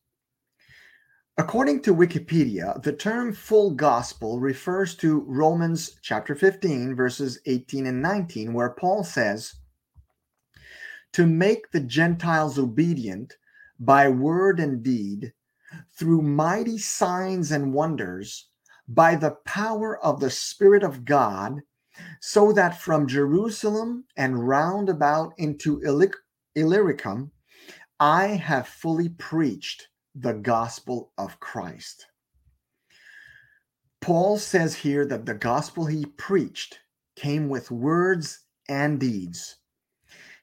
According 1.37 1.81
to 1.81 1.93
Wikipedia, 1.93 2.81
the 2.81 2.93
term 2.93 3.33
full 3.33 3.71
gospel 3.71 4.39
refers 4.39 4.95
to 4.95 5.25
Romans 5.27 5.99
chapter 6.01 6.33
15, 6.33 6.95
verses 6.95 7.39
18 7.45 7.87
and 7.87 8.01
19, 8.01 8.53
where 8.53 8.69
Paul 8.69 9.03
says, 9.03 9.55
To 11.11 11.27
make 11.27 11.71
the 11.71 11.81
Gentiles 11.81 12.57
obedient 12.57 13.35
by 13.77 14.07
word 14.07 14.61
and 14.61 14.81
deed, 14.81 15.33
through 15.91 16.21
mighty 16.21 16.77
signs 16.77 17.51
and 17.51 17.73
wonders, 17.73 18.47
by 18.87 19.15
the 19.15 19.37
power 19.45 19.97
of 20.03 20.19
the 20.19 20.29
Spirit 20.29 20.83
of 20.83 21.05
God, 21.05 21.61
so 22.21 22.51
that 22.51 22.79
from 22.81 23.07
Jerusalem 23.07 24.05
and 24.17 24.47
round 24.47 24.89
about 24.89 25.33
into 25.37 25.81
Illyricum, 26.55 27.31
I 27.99 28.27
have 28.27 28.67
fully 28.67 29.09
preached 29.09 29.87
the 30.13 30.33
gospel 30.33 31.11
of 31.17 31.39
Christ. 31.39 32.07
Paul 34.01 34.37
says 34.37 34.75
here 34.75 35.05
that 35.07 35.25
the 35.25 35.33
gospel 35.33 35.85
he 35.85 36.05
preached 36.05 36.79
came 37.15 37.49
with 37.49 37.71
words 37.71 38.41
and 38.69 38.99
deeds. 38.99 39.57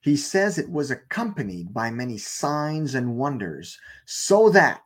He 0.00 0.16
says 0.16 0.59
it 0.59 0.70
was 0.70 0.90
accompanied 0.90 1.72
by 1.72 1.90
many 1.90 2.18
signs 2.18 2.94
and 2.94 3.16
wonders, 3.16 3.78
so 4.05 4.50
that 4.50 4.83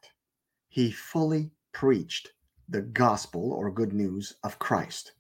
he 0.68 0.90
fully 0.90 1.52
preached 1.72 2.32
the 2.68 2.82
gospel 2.82 3.52
or 3.52 3.70
good 3.70 3.92
news 3.92 4.34
of 4.42 4.58
Christ. 4.58 5.12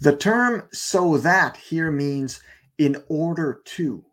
The 0.00 0.16
term 0.16 0.68
so 0.72 1.18
that 1.18 1.56
here 1.56 1.90
means 1.90 2.40
in 2.78 3.02
order 3.08 3.60
to 3.64 4.04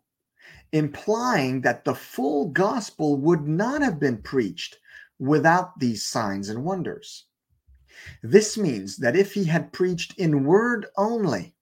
implying 0.72 1.60
that 1.62 1.84
the 1.84 1.94
full 1.94 2.48
gospel 2.48 3.16
would 3.16 3.46
not 3.46 3.82
have 3.82 3.98
been 3.98 4.18
preached 4.18 4.78
without 5.18 5.78
these 5.78 6.04
signs 6.04 6.48
and 6.48 6.64
wonders. 6.64 7.26
This 8.22 8.56
means 8.56 8.96
that 8.98 9.16
if 9.16 9.34
he 9.34 9.44
had 9.44 9.72
preached 9.72 10.18
in 10.18 10.44
word 10.44 10.86
only, 10.96 11.54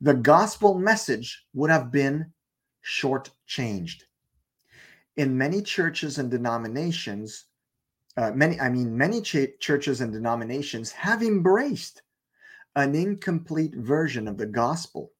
the 0.00 0.14
gospel 0.14 0.78
message 0.78 1.46
would 1.54 1.70
have 1.70 1.90
been 1.90 2.32
shortchanged. 2.84 4.02
In 5.16 5.38
many 5.38 5.62
churches 5.62 6.18
and 6.18 6.30
denominations, 6.30 7.44
uh, 8.16 8.30
many, 8.32 8.60
I 8.60 8.68
mean, 8.68 8.96
many 8.96 9.20
ch- 9.22 9.58
churches 9.58 10.00
and 10.00 10.12
denominations 10.12 10.92
have 10.92 11.22
embraced 11.22 12.02
an 12.76 12.94
incomplete 12.94 13.74
version 13.74 14.28
of 14.28 14.38
the 14.38 14.46
gospel 14.46 15.12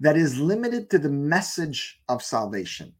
that 0.00 0.16
is 0.16 0.38
limited 0.38 0.90
to 0.90 0.98
the 0.98 1.08
message 1.08 2.00
of 2.08 2.22
salvation. 2.22 2.92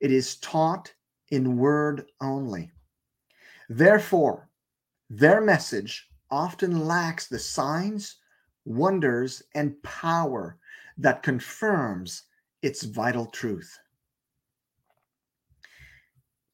It 0.00 0.12
is 0.12 0.36
taught 0.36 0.92
in 1.30 1.56
word 1.56 2.06
only. 2.20 2.70
Therefore, 3.68 4.48
their 5.10 5.40
message 5.40 6.08
often 6.30 6.86
lacks 6.86 7.28
the 7.28 7.38
signs, 7.38 8.16
wonders, 8.64 9.42
and 9.54 9.80
power 9.82 10.58
that 10.98 11.22
confirms 11.22 12.24
its 12.62 12.82
vital 12.82 13.26
truth. 13.26 13.78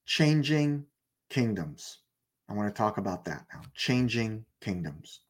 Changing 0.06 0.84
kingdoms. 1.34 1.98
I 2.48 2.52
want 2.52 2.72
to 2.72 2.78
talk 2.78 2.96
about 2.96 3.24
that 3.24 3.44
now. 3.52 3.62
Changing 3.74 4.44
kingdoms. 4.60 5.22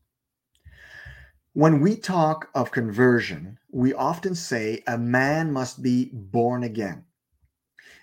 When 1.55 1.81
we 1.81 1.97
talk 1.97 2.51
of 2.55 2.71
conversion, 2.71 3.57
we 3.73 3.95
often 3.95 4.35
say 4.35 4.83
a 4.87 4.99
man 4.99 5.51
must 5.51 5.83
be 5.83 6.11
born 6.13 6.63
again. 6.63 7.05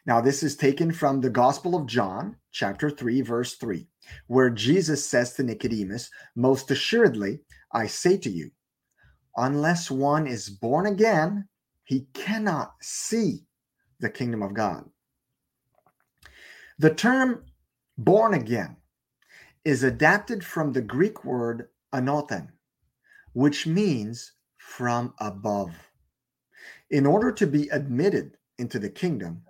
Now, 0.08 0.20
this 0.20 0.42
is 0.42 0.56
taken 0.56 0.92
from 0.92 1.22
the 1.22 1.30
Gospel 1.30 1.76
of 1.76 1.86
John, 1.86 2.38
chapter 2.52 2.90
3, 2.90 3.22
verse 3.22 3.54
3, 3.58 3.86
where 4.26 4.50
Jesus 4.50 5.08
says 5.08 5.34
to 5.34 5.44
Nicodemus, 5.44 6.10
Most 6.36 6.72
assuredly, 6.72 7.42
I 7.72 7.86
say 7.86 8.18
to 8.18 8.32
you, 8.32 8.50
unless 9.38 9.92
one 9.92 10.26
is 10.26 10.50
born 10.50 10.88
again, 10.88 11.48
he 11.84 12.08
cannot 12.16 12.74
see 12.82 13.46
the 14.00 14.10
kingdom 14.10 14.42
of 14.42 14.56
God. 14.56 14.90
The 16.80 16.96
term 16.96 17.44
born 17.97 18.34
again 18.34 18.77
is 19.63 19.84
adapted 19.84 20.43
from 20.43 20.73
the 20.73 20.82
Greek 20.82 21.23
word 21.23 21.69
anothen, 21.93 22.49
which 23.34 23.67
means 23.67 24.34
from 24.58 25.13
above. 25.19 25.71
In 26.89 27.06
order 27.06 27.32
to 27.32 27.47
be 27.47 27.69
admitted 27.69 28.38
into 28.58 28.80
the 28.80 28.89
kingdom, 28.89 29.43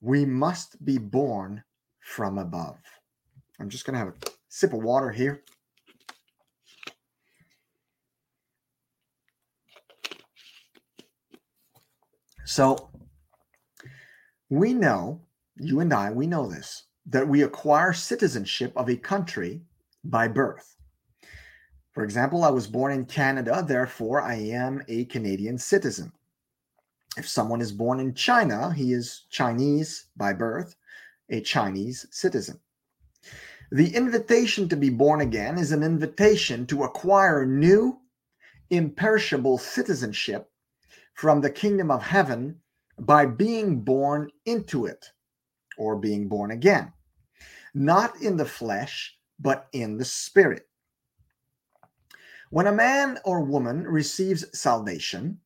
we 0.00 0.24
must 0.24 0.84
be 0.84 0.98
born 0.98 1.62
from 2.00 2.38
above. 2.38 2.76
I'm 3.60 3.68
just 3.68 3.84
going 3.84 3.94
to 3.94 3.98
have 3.98 4.08
a 4.08 4.30
sip 4.48 4.72
of 4.72 4.82
water 4.82 5.10
here. 5.10 5.42
So 12.44 12.90
we 14.48 14.72
know, 14.72 15.20
you 15.56 15.80
and 15.80 15.92
I, 15.92 16.10
we 16.10 16.26
know 16.26 16.48
this, 16.48 16.84
that 17.08 17.26
we 17.26 17.42
acquire 17.42 17.92
citizenship 17.92 18.72
of 18.76 18.88
a 18.88 18.96
country 18.96 19.62
by 20.04 20.28
birth. 20.28 20.76
For 21.92 22.04
example, 22.04 22.44
I 22.44 22.50
was 22.50 22.66
born 22.66 22.92
in 22.92 23.06
Canada, 23.06 23.64
therefore 23.66 24.22
I 24.22 24.34
am 24.34 24.82
a 24.88 25.06
Canadian 25.06 25.58
citizen. 25.58 26.12
If 27.16 27.26
someone 27.28 27.60
is 27.60 27.72
born 27.72 27.98
in 27.98 28.14
China, 28.14 28.72
he 28.72 28.92
is 28.92 29.26
Chinese 29.30 30.06
by 30.16 30.32
birth, 30.32 30.76
a 31.30 31.40
Chinese 31.40 32.06
citizen. 32.10 32.60
The 33.72 33.94
invitation 33.94 34.68
to 34.68 34.76
be 34.76 34.90
born 34.90 35.20
again 35.20 35.58
is 35.58 35.72
an 35.72 35.82
invitation 35.82 36.66
to 36.66 36.84
acquire 36.84 37.44
new, 37.44 38.00
imperishable 38.70 39.58
citizenship 39.58 40.50
from 41.14 41.40
the 41.40 41.50
kingdom 41.50 41.90
of 41.90 42.02
heaven 42.02 42.60
by 42.98 43.26
being 43.26 43.80
born 43.80 44.30
into 44.44 44.86
it 44.86 45.06
or 45.76 45.96
being 45.96 46.28
born 46.28 46.50
again, 46.50 46.92
not 47.78 48.20
in 48.20 48.36
the 48.36 48.44
flesh, 48.44 49.16
but 49.38 49.68
in 49.72 49.96
the 49.96 50.04
spirit. 50.04 50.68
When 52.50 52.66
a 52.66 52.72
man 52.72 53.18
or 53.24 53.40
woman 53.40 53.84
receives 53.84 54.44
salvation, 54.58 55.38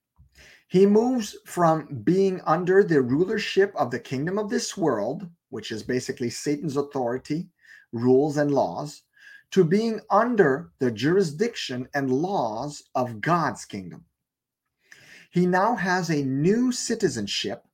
he 0.68 0.86
moves 0.86 1.36
from 1.44 2.02
being 2.04 2.40
under 2.46 2.82
the 2.82 3.02
rulership 3.02 3.74
of 3.76 3.90
the 3.90 4.00
kingdom 4.00 4.38
of 4.38 4.48
this 4.48 4.76
world, 4.76 5.28
which 5.50 5.70
is 5.70 5.82
basically 5.82 6.30
Satan's 6.30 6.78
authority, 6.78 7.50
rules, 7.92 8.38
and 8.38 8.50
laws, 8.50 9.02
to 9.50 9.64
being 9.64 10.00
under 10.08 10.70
the 10.78 10.90
jurisdiction 10.90 11.86
and 11.92 12.10
laws 12.10 12.82
of 12.94 13.20
God's 13.20 13.66
kingdom. 13.66 14.06
He 15.30 15.44
now 15.44 15.76
has 15.76 16.08
a 16.08 16.24
new 16.24 16.72
citizenship 16.72 17.66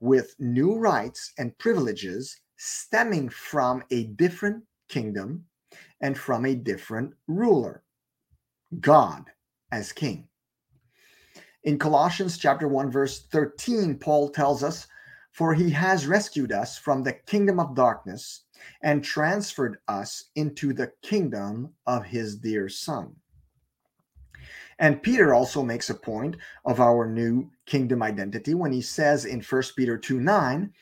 with 0.00 0.34
new 0.40 0.74
rights 0.74 1.32
and 1.38 1.56
privileges 1.58 2.40
stemming 2.62 3.26
from 3.30 3.82
a 3.90 4.04
different 4.04 4.62
kingdom 4.90 5.42
and 6.02 6.18
from 6.18 6.44
a 6.44 6.54
different 6.54 7.14
ruler, 7.26 7.82
God 8.80 9.24
as 9.72 9.92
king. 9.92 10.28
In 11.64 11.78
Colossians 11.78 12.36
chapter 12.36 12.68
1 12.68 12.90
verse 12.90 13.22
13 13.32 13.98
Paul 13.98 14.28
tells 14.28 14.62
us 14.62 14.86
for 15.32 15.54
he 15.54 15.70
has 15.70 16.06
rescued 16.06 16.52
us 16.52 16.76
from 16.76 17.02
the 17.02 17.14
kingdom 17.14 17.58
of 17.58 17.74
darkness 17.74 18.42
and 18.82 19.02
transferred 19.02 19.78
us 19.88 20.24
into 20.34 20.74
the 20.74 20.92
kingdom 21.00 21.72
of 21.86 22.04
his 22.04 22.36
dear 22.36 22.68
son. 22.68 23.16
And 24.78 25.02
Peter 25.02 25.32
also 25.32 25.62
makes 25.62 25.88
a 25.88 25.94
point 25.94 26.36
of 26.66 26.78
our 26.78 27.06
new 27.06 27.50
kingdom 27.64 28.02
identity 28.02 28.52
when 28.52 28.72
he 28.72 28.82
says 28.82 29.24
in 29.24 29.40
1 29.40 29.62
Peter 29.76 29.96
2 29.96 30.20
9, 30.20 30.72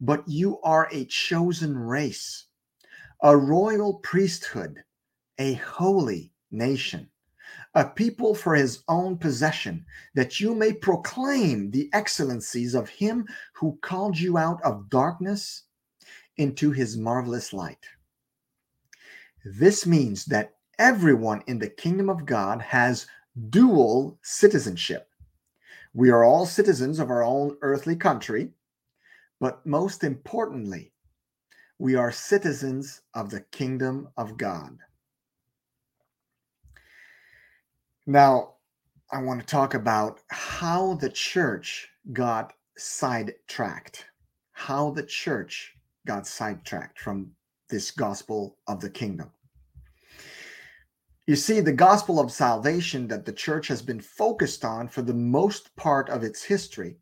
but 0.00 0.26
you 0.28 0.60
are 0.62 0.88
a 0.92 1.04
chosen 1.06 1.76
race, 1.76 2.46
a 3.22 3.36
royal 3.36 3.94
priesthood, 3.94 4.82
a 5.38 5.54
holy 5.54 6.32
nation, 6.50 7.08
a 7.74 7.84
people 7.84 8.34
for 8.34 8.54
his 8.54 8.82
own 8.88 9.16
possession, 9.16 9.84
that 10.14 10.40
you 10.40 10.54
may 10.54 10.72
proclaim 10.72 11.70
the 11.70 11.90
excellencies 11.92 12.74
of 12.74 12.88
him 12.88 13.26
who 13.54 13.78
called 13.82 14.18
you 14.18 14.38
out 14.38 14.62
of 14.62 14.88
darkness 14.90 15.64
into 16.36 16.70
his 16.70 16.96
marvelous 16.96 17.52
light. 17.52 17.86
This 19.44 19.86
means 19.86 20.24
that 20.26 20.54
everyone 20.78 21.42
in 21.46 21.58
the 21.58 21.68
kingdom 21.68 22.08
of 22.08 22.26
God 22.26 22.62
has 22.62 23.06
dual 23.50 24.18
citizenship. 24.22 25.08
We 25.92 26.10
are 26.10 26.24
all 26.24 26.46
citizens 26.46 26.98
of 26.98 27.10
our 27.10 27.22
own 27.22 27.56
earthly 27.60 27.96
country, 27.96 28.50
but 29.40 29.64
most 29.66 30.04
importantly, 30.04 30.92
we 31.78 31.96
are 31.96 32.12
citizens 32.12 33.02
of 33.14 33.30
the 33.30 33.40
kingdom 33.40 34.08
of 34.16 34.36
God. 34.36 34.78
Now, 38.06 38.54
I 39.10 39.22
want 39.22 39.40
to 39.40 39.46
talk 39.46 39.74
about 39.74 40.20
how 40.28 40.94
the 40.94 41.08
church 41.10 41.88
got 42.12 42.52
sidetracked, 42.76 44.06
how 44.52 44.90
the 44.90 45.02
church 45.02 45.74
got 46.06 46.26
sidetracked 46.26 46.98
from 46.98 47.30
this 47.68 47.90
gospel 47.90 48.58
of 48.66 48.80
the 48.80 48.90
kingdom. 48.90 49.30
You 51.26 51.36
see, 51.36 51.60
the 51.60 51.72
gospel 51.72 52.20
of 52.20 52.30
salvation 52.30 53.08
that 53.08 53.24
the 53.24 53.32
church 53.32 53.68
has 53.68 53.80
been 53.80 54.00
focused 54.00 54.64
on 54.64 54.88
for 54.88 55.00
the 55.00 55.14
most 55.14 55.74
part 55.76 56.10
of 56.10 56.22
its 56.22 56.42
history, 56.42 56.98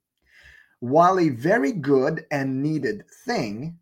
while 0.83 1.21
a 1.21 1.29
very 1.29 1.71
good 1.71 2.27
and 2.33 2.61
needed 2.61 3.05
thing, 3.25 3.79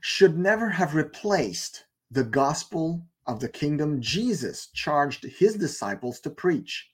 should 0.00 0.38
never 0.38 0.68
have 0.68 0.94
replaced 0.94 1.86
the 2.12 2.22
gospel 2.22 3.04
of 3.26 3.40
the 3.40 3.48
kingdom 3.48 4.00
Jesus 4.00 4.68
charged 4.68 5.24
his 5.24 5.56
disciples 5.56 6.20
to 6.20 6.30
preach, 6.30 6.88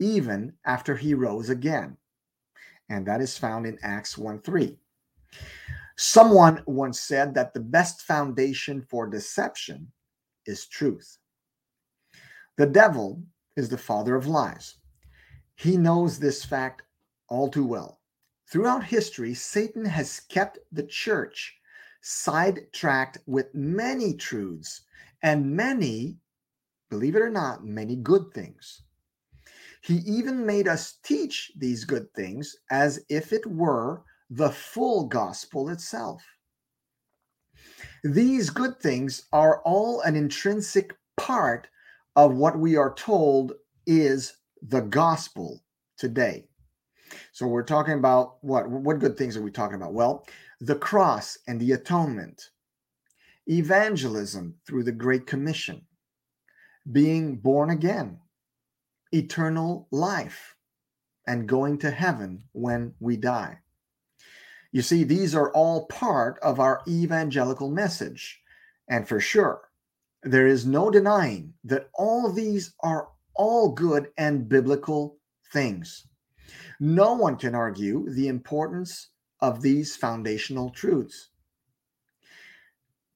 even 0.00 0.52
after 0.66 0.94
he 0.94 1.14
rose 1.14 1.48
again. 1.48 1.96
And 2.90 3.06
that 3.06 3.22
is 3.22 3.38
found 3.38 3.64
in 3.64 3.78
Acts 3.82 4.18
1 4.18 4.42
3. 4.42 4.76
Someone 5.96 6.62
once 6.66 7.00
said 7.00 7.32
that 7.32 7.54
the 7.54 7.60
best 7.60 8.02
foundation 8.02 8.82
for 8.82 9.06
deception 9.06 9.90
is 10.44 10.66
truth. 10.66 11.16
The 12.58 12.66
devil 12.66 13.22
is 13.56 13.70
the 13.70 13.78
father 13.78 14.14
of 14.14 14.26
lies. 14.26 14.76
He 15.54 15.78
knows 15.78 16.18
this 16.18 16.44
fact 16.44 16.82
all 17.30 17.48
too 17.48 17.64
well. 17.64 17.97
Throughout 18.50 18.84
history, 18.84 19.34
Satan 19.34 19.84
has 19.84 20.20
kept 20.20 20.58
the 20.72 20.84
church 20.84 21.54
sidetracked 22.00 23.18
with 23.26 23.54
many 23.54 24.14
truths 24.14 24.82
and 25.22 25.54
many, 25.54 26.16
believe 26.88 27.14
it 27.14 27.22
or 27.22 27.28
not, 27.28 27.66
many 27.66 27.96
good 27.96 28.32
things. 28.32 28.82
He 29.82 29.96
even 30.06 30.46
made 30.46 30.66
us 30.66 30.98
teach 31.02 31.52
these 31.56 31.84
good 31.84 32.12
things 32.14 32.56
as 32.70 33.00
if 33.10 33.32
it 33.32 33.46
were 33.46 34.02
the 34.30 34.50
full 34.50 35.04
gospel 35.04 35.68
itself. 35.68 36.22
These 38.02 38.48
good 38.48 38.80
things 38.80 39.26
are 39.32 39.60
all 39.62 40.00
an 40.02 40.16
intrinsic 40.16 40.96
part 41.18 41.68
of 42.16 42.34
what 42.34 42.58
we 42.58 42.76
are 42.76 42.94
told 42.94 43.52
is 43.86 44.38
the 44.62 44.80
gospel 44.80 45.62
today. 45.98 46.47
So 47.32 47.46
we're 47.46 47.62
talking 47.62 47.94
about 47.94 48.36
what 48.42 48.68
what 48.68 48.98
good 49.00 49.16
things 49.16 49.36
are 49.36 49.42
we 49.42 49.50
talking 49.50 49.76
about? 49.76 49.94
Well, 49.94 50.26
the 50.60 50.76
cross 50.76 51.38
and 51.46 51.60
the 51.60 51.72
atonement. 51.72 52.50
evangelism 53.48 54.54
through 54.66 54.84
the 54.84 54.92
Great 54.92 55.26
Commission, 55.26 55.86
being 56.90 57.36
born 57.36 57.70
again, 57.70 58.20
eternal 59.12 59.88
life, 59.90 60.56
and 61.26 61.48
going 61.48 61.78
to 61.78 61.90
heaven 61.90 62.44
when 62.52 62.94
we 63.00 63.16
die. 63.16 63.58
You 64.72 64.82
see, 64.82 65.04
these 65.04 65.34
are 65.34 65.52
all 65.52 65.86
part 65.86 66.38
of 66.42 66.60
our 66.60 66.82
evangelical 66.88 67.70
message. 67.70 68.40
And 68.88 69.08
for 69.08 69.20
sure, 69.20 69.70
there 70.22 70.46
is 70.46 70.66
no 70.66 70.90
denying 70.90 71.54
that 71.64 71.90
all 71.94 72.32
these 72.32 72.74
are 72.80 73.08
all 73.34 73.72
good 73.72 74.08
and 74.18 74.48
biblical 74.48 75.18
things. 75.52 76.07
No 76.80 77.14
one 77.14 77.36
can 77.36 77.54
argue 77.54 78.08
the 78.08 78.28
importance 78.28 79.08
of 79.40 79.62
these 79.62 79.96
foundational 79.96 80.70
truths. 80.70 81.30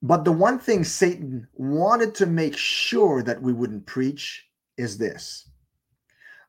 But 0.01 0.25
the 0.25 0.31
one 0.33 0.59
thing 0.59 0.83
Satan 0.83 1.47
wanted 1.53 2.15
to 2.15 2.25
make 2.25 2.57
sure 2.57 3.23
that 3.23 3.41
we 3.41 3.53
wouldn't 3.53 3.85
preach 3.85 4.45
is 4.77 4.97
this 4.97 5.49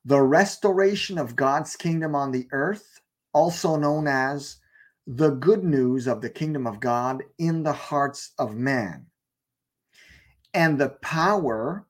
the 0.04 0.20
restoration 0.20 1.18
of 1.18 1.36
God's 1.36 1.76
kingdom 1.76 2.14
on 2.14 2.30
the 2.30 2.46
earth, 2.52 3.00
also 3.32 3.76
known 3.76 4.06
as 4.06 4.58
the 5.06 5.30
good 5.30 5.64
news 5.64 6.06
of 6.06 6.20
the 6.20 6.30
kingdom 6.30 6.66
of 6.66 6.80
God 6.80 7.22
in 7.38 7.62
the 7.62 7.72
hearts 7.72 8.32
of 8.38 8.54
man, 8.56 9.06
and 10.52 10.78
the 10.78 10.90
power, 10.90 11.86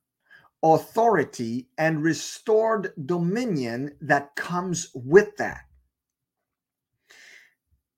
authority, 0.64 1.68
and 1.76 2.02
restored 2.02 2.92
dominion 3.04 3.94
that 4.00 4.34
comes 4.34 4.90
with 4.94 5.36
that. 5.36 5.60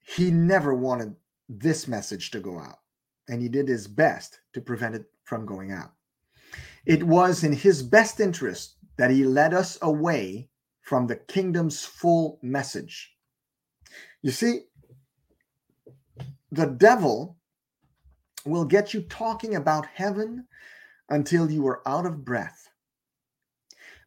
He 0.00 0.32
never 0.32 0.74
wanted 0.74 1.14
this 1.48 1.86
message 1.86 2.32
to 2.32 2.40
go 2.40 2.58
out 2.58 2.78
and 3.28 3.40
he 3.40 3.48
did 3.48 3.68
his 3.68 3.86
best 3.86 4.40
to 4.52 4.60
prevent 4.60 4.96
it 4.96 5.04
from 5.24 5.46
going 5.46 5.72
out. 5.72 5.92
It 6.84 7.02
was 7.02 7.44
in 7.44 7.52
his 7.52 7.82
best 7.82 8.20
interest 8.20 8.76
that 8.96 9.10
he 9.10 9.24
led 9.24 9.54
us 9.54 9.78
away 9.82 10.48
from 10.80 11.06
the 11.06 11.16
kingdom's 11.16 11.84
full 11.84 12.38
message. 12.42 13.14
You 14.22 14.30
see, 14.30 14.60
the 16.50 16.66
devil 16.66 17.36
will 18.44 18.64
get 18.64 18.94
you 18.94 19.02
talking 19.02 19.56
about 19.56 19.86
heaven 19.86 20.46
until 21.08 21.50
you 21.50 21.66
are 21.66 21.86
out 21.86 22.06
of 22.06 22.24
breath. 22.24 22.68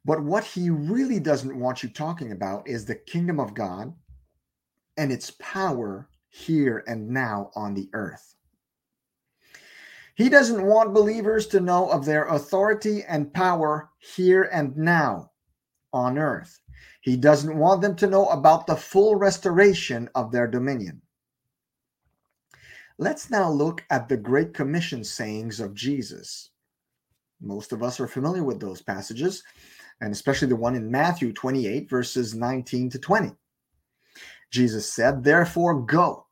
But 0.05 0.23
what 0.23 0.43
he 0.43 0.69
really 0.69 1.19
doesn't 1.19 1.59
want 1.59 1.83
you 1.83 1.89
talking 1.89 2.31
about 2.31 2.67
is 2.67 2.85
the 2.85 2.95
kingdom 2.95 3.39
of 3.39 3.53
God 3.53 3.93
and 4.97 5.11
its 5.11 5.31
power 5.39 6.09
here 6.29 6.83
and 6.87 7.09
now 7.09 7.51
on 7.55 7.73
the 7.73 7.89
earth. 7.93 8.35
He 10.15 10.27
doesn't 10.27 10.65
want 10.65 10.93
believers 10.93 11.47
to 11.47 11.61
know 11.61 11.89
of 11.89 12.05
their 12.05 12.25
authority 12.25 13.03
and 13.03 13.33
power 13.33 13.89
here 13.99 14.43
and 14.51 14.75
now 14.75 15.31
on 15.93 16.17
earth. 16.17 16.59
He 17.01 17.15
doesn't 17.15 17.57
want 17.57 17.81
them 17.81 17.95
to 17.95 18.07
know 18.07 18.27
about 18.27 18.67
the 18.67 18.75
full 18.75 19.15
restoration 19.15 20.09
of 20.15 20.31
their 20.31 20.47
dominion. 20.47 21.01
Let's 22.97 23.29
now 23.29 23.49
look 23.49 23.85
at 23.89 24.09
the 24.09 24.17
Great 24.17 24.53
Commission 24.53 25.05
sayings 25.05 25.61
of 25.61 25.73
Jesus. 25.73 26.49
Most 27.41 27.71
of 27.71 27.83
us 27.83 27.99
are 27.99 28.07
familiar 28.07 28.43
with 28.43 28.59
those 28.59 28.81
passages, 28.81 29.43
and 30.01 30.11
especially 30.11 30.47
the 30.47 30.55
one 30.55 30.75
in 30.75 30.91
Matthew 30.91 31.33
28, 31.33 31.89
verses 31.89 32.35
19 32.35 32.89
to 32.91 32.99
20. 32.99 33.31
Jesus 34.51 34.91
said, 34.91 35.23
Therefore, 35.23 35.81
go 35.81 36.25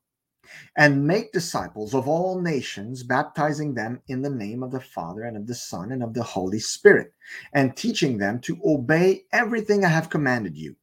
and 0.76 1.06
make 1.06 1.32
disciples 1.32 1.93
of 1.93 2.08
all 2.08 2.41
nations, 2.41 3.04
baptizing 3.04 3.74
them 3.74 4.02
in 4.08 4.22
the 4.22 4.30
name 4.30 4.63
of 4.63 4.72
the 4.72 4.80
Father 4.80 5.24
and 5.24 5.38
of 5.38 5.48
the 5.48 5.56
Son 5.56 5.91
and 5.91 6.04
of 6.04 6.13
the 6.13 6.24
Holy 6.24 6.60
Spirit, 6.60 7.13
and 7.54 7.76
teaching 7.76 8.17
them 8.17 8.39
to 8.41 8.60
obey 8.65 9.24
everything 9.32 9.84
I 9.84 9.89
have 9.89 10.10
commanded 10.10 10.58
you. 10.58 10.76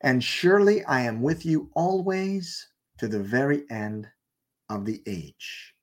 And 0.00 0.22
surely 0.22 0.84
I 0.84 1.02
am 1.02 1.22
with 1.22 1.46
you 1.46 1.70
always 1.74 2.68
to 2.98 3.08
the 3.08 3.22
very 3.22 3.64
end 3.70 4.08
of 4.68 4.84
the 4.84 5.02
age. 5.06 5.73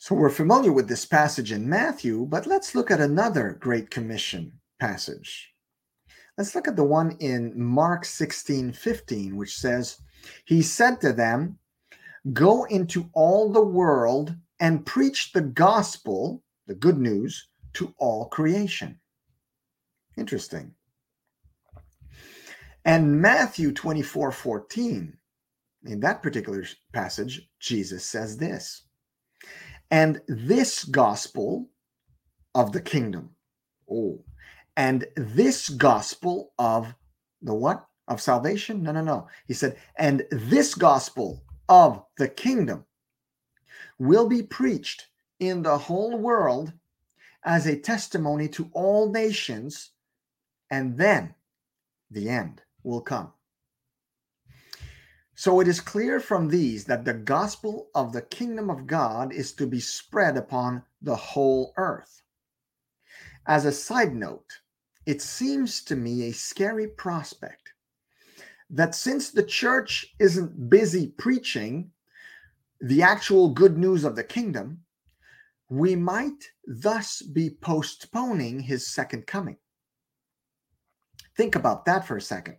So 0.00 0.14
we're 0.14 0.30
familiar 0.30 0.72
with 0.72 0.88
this 0.88 1.04
passage 1.04 1.50
in 1.50 1.68
Matthew, 1.68 2.24
but 2.26 2.46
let's 2.46 2.76
look 2.76 2.88
at 2.88 3.00
another 3.00 3.56
Great 3.58 3.90
Commission 3.90 4.52
passage. 4.78 5.52
Let's 6.36 6.54
look 6.54 6.68
at 6.68 6.76
the 6.76 6.84
one 6.84 7.16
in 7.18 7.60
Mark 7.60 8.04
16 8.04 8.72
15, 8.72 9.36
which 9.36 9.58
says, 9.58 10.00
he 10.44 10.62
said 10.62 11.00
to 11.00 11.12
them, 11.12 11.58
Go 12.32 12.62
into 12.64 13.10
all 13.12 13.50
the 13.50 13.64
world 13.64 14.36
and 14.60 14.86
preach 14.86 15.32
the 15.32 15.40
gospel, 15.40 16.44
the 16.68 16.76
good 16.76 16.98
news, 16.98 17.48
to 17.72 17.92
all 17.98 18.26
creation. 18.26 19.00
Interesting. 20.16 20.74
And 22.84 23.20
Matthew 23.20 23.72
24 23.72 24.30
14, 24.30 25.18
in 25.86 26.00
that 26.00 26.22
particular 26.22 26.64
passage, 26.92 27.48
Jesus 27.58 28.04
says 28.04 28.36
this 28.36 28.84
And 29.90 30.20
this 30.28 30.84
gospel 30.84 31.68
of 32.54 32.72
the 32.72 32.80
kingdom, 32.80 33.30
oh, 33.90 34.22
and 34.76 35.06
this 35.16 35.68
gospel 35.68 36.52
of 36.58 36.94
the 37.42 37.54
what? 37.54 37.88
of 38.08 38.20
salvation? 38.20 38.82
No, 38.82 38.92
no, 38.92 39.02
no. 39.02 39.28
He 39.46 39.54
said, 39.54 39.76
and 39.96 40.24
this 40.30 40.74
gospel 40.74 41.44
of 41.68 42.02
the 42.16 42.28
kingdom 42.28 42.84
will 43.98 44.26
be 44.28 44.42
preached 44.42 45.06
in 45.38 45.62
the 45.62 45.78
whole 45.78 46.18
world 46.18 46.72
as 47.44 47.66
a 47.66 47.78
testimony 47.78 48.48
to 48.48 48.68
all 48.72 49.10
nations, 49.10 49.90
and 50.70 50.96
then 50.96 51.34
the 52.10 52.28
end 52.28 52.62
will 52.82 53.00
come. 53.00 53.32
So 55.38 55.60
it 55.60 55.68
is 55.68 55.80
clear 55.80 56.18
from 56.18 56.48
these 56.48 56.84
that 56.86 57.04
the 57.04 57.14
gospel 57.14 57.90
of 57.94 58.12
the 58.12 58.22
kingdom 58.22 58.68
of 58.68 58.88
God 58.88 59.32
is 59.32 59.52
to 59.52 59.68
be 59.68 59.78
spread 59.78 60.36
upon 60.36 60.82
the 61.00 61.14
whole 61.14 61.72
earth. 61.76 62.22
As 63.46 63.64
a 63.64 63.70
side 63.70 64.16
note, 64.16 64.50
it 65.06 65.22
seems 65.22 65.84
to 65.84 65.94
me 65.94 66.24
a 66.24 66.32
scary 66.32 66.88
prospect 66.88 67.72
that 68.68 68.96
since 68.96 69.30
the 69.30 69.44
church 69.44 70.12
isn't 70.18 70.68
busy 70.68 71.06
preaching 71.06 71.92
the 72.80 73.04
actual 73.04 73.50
good 73.50 73.78
news 73.78 74.02
of 74.02 74.16
the 74.16 74.24
kingdom, 74.24 74.80
we 75.70 75.94
might 75.94 76.50
thus 76.66 77.22
be 77.22 77.48
postponing 77.48 78.58
his 78.58 78.88
second 78.88 79.24
coming. 79.28 79.58
Think 81.36 81.54
about 81.54 81.84
that 81.84 82.08
for 82.08 82.16
a 82.16 82.20
second. 82.20 82.56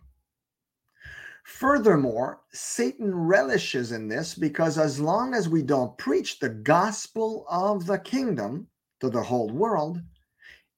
Furthermore, 1.44 2.40
Satan 2.52 3.14
relishes 3.14 3.92
in 3.92 4.08
this 4.08 4.34
because 4.34 4.78
as 4.78 5.00
long 5.00 5.34
as 5.34 5.48
we 5.48 5.62
don't 5.62 5.96
preach 5.98 6.38
the 6.38 6.50
gospel 6.50 7.46
of 7.50 7.86
the 7.86 7.98
kingdom 7.98 8.66
to 9.00 9.10
the 9.10 9.22
whole 9.22 9.50
world, 9.50 10.00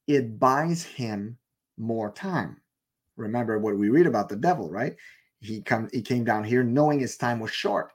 it 0.07 0.39
buys 0.39 0.83
him 0.83 1.37
more 1.77 2.13
time. 2.13 2.57
Remember 3.17 3.59
what 3.59 3.77
we 3.77 3.89
read 3.89 4.07
about 4.07 4.29
the 4.29 4.37
devil, 4.37 4.71
right? 4.71 4.97
he 5.43 5.61
come 5.61 5.89
he 5.93 6.01
came 6.01 6.25
down 6.25 6.45
here 6.45 6.63
knowing 6.63 7.01
his 7.01 7.17
time 7.17 7.41
was 7.41 7.51
short. 7.51 7.93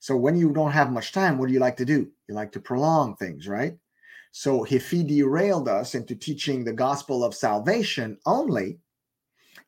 So 0.00 0.16
when 0.16 0.36
you 0.36 0.52
don't 0.52 0.70
have 0.72 0.92
much 0.92 1.12
time, 1.12 1.38
what 1.38 1.48
do 1.48 1.52
you 1.52 1.60
like 1.60 1.76
to 1.78 1.84
do? 1.84 2.08
You 2.28 2.34
like 2.34 2.52
to 2.52 2.60
prolong 2.60 3.16
things, 3.16 3.48
right? 3.48 3.76
So 4.32 4.64
if 4.64 4.90
he 4.90 5.02
derailed 5.02 5.68
us 5.68 5.94
into 5.94 6.14
teaching 6.14 6.64
the 6.64 6.72
gospel 6.72 7.24
of 7.24 7.34
salvation 7.34 8.18
only 8.26 8.78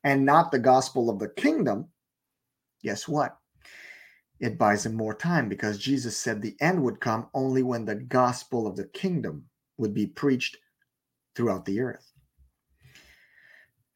and 0.04 0.24
not 0.24 0.50
the 0.50 0.58
gospel 0.58 1.08
of 1.08 1.18
the 1.18 1.28
kingdom, 1.28 1.88
guess 2.82 3.06
what? 3.08 3.38
It 4.38 4.58
buys 4.58 4.84
him 4.84 4.94
more 4.94 5.14
time 5.14 5.48
because 5.48 5.78
Jesus 5.78 6.16
said 6.16 6.42
the 6.42 6.56
end 6.60 6.82
would 6.82 7.00
come 7.00 7.28
only 7.32 7.62
when 7.62 7.84
the 7.84 7.94
gospel 7.94 8.66
of 8.66 8.76
the 8.76 8.84
kingdom 8.84 9.48
would 9.78 9.94
be 9.94 10.06
preached 10.06 10.58
throughout 11.34 11.64
the 11.64 11.80
earth. 11.80 12.12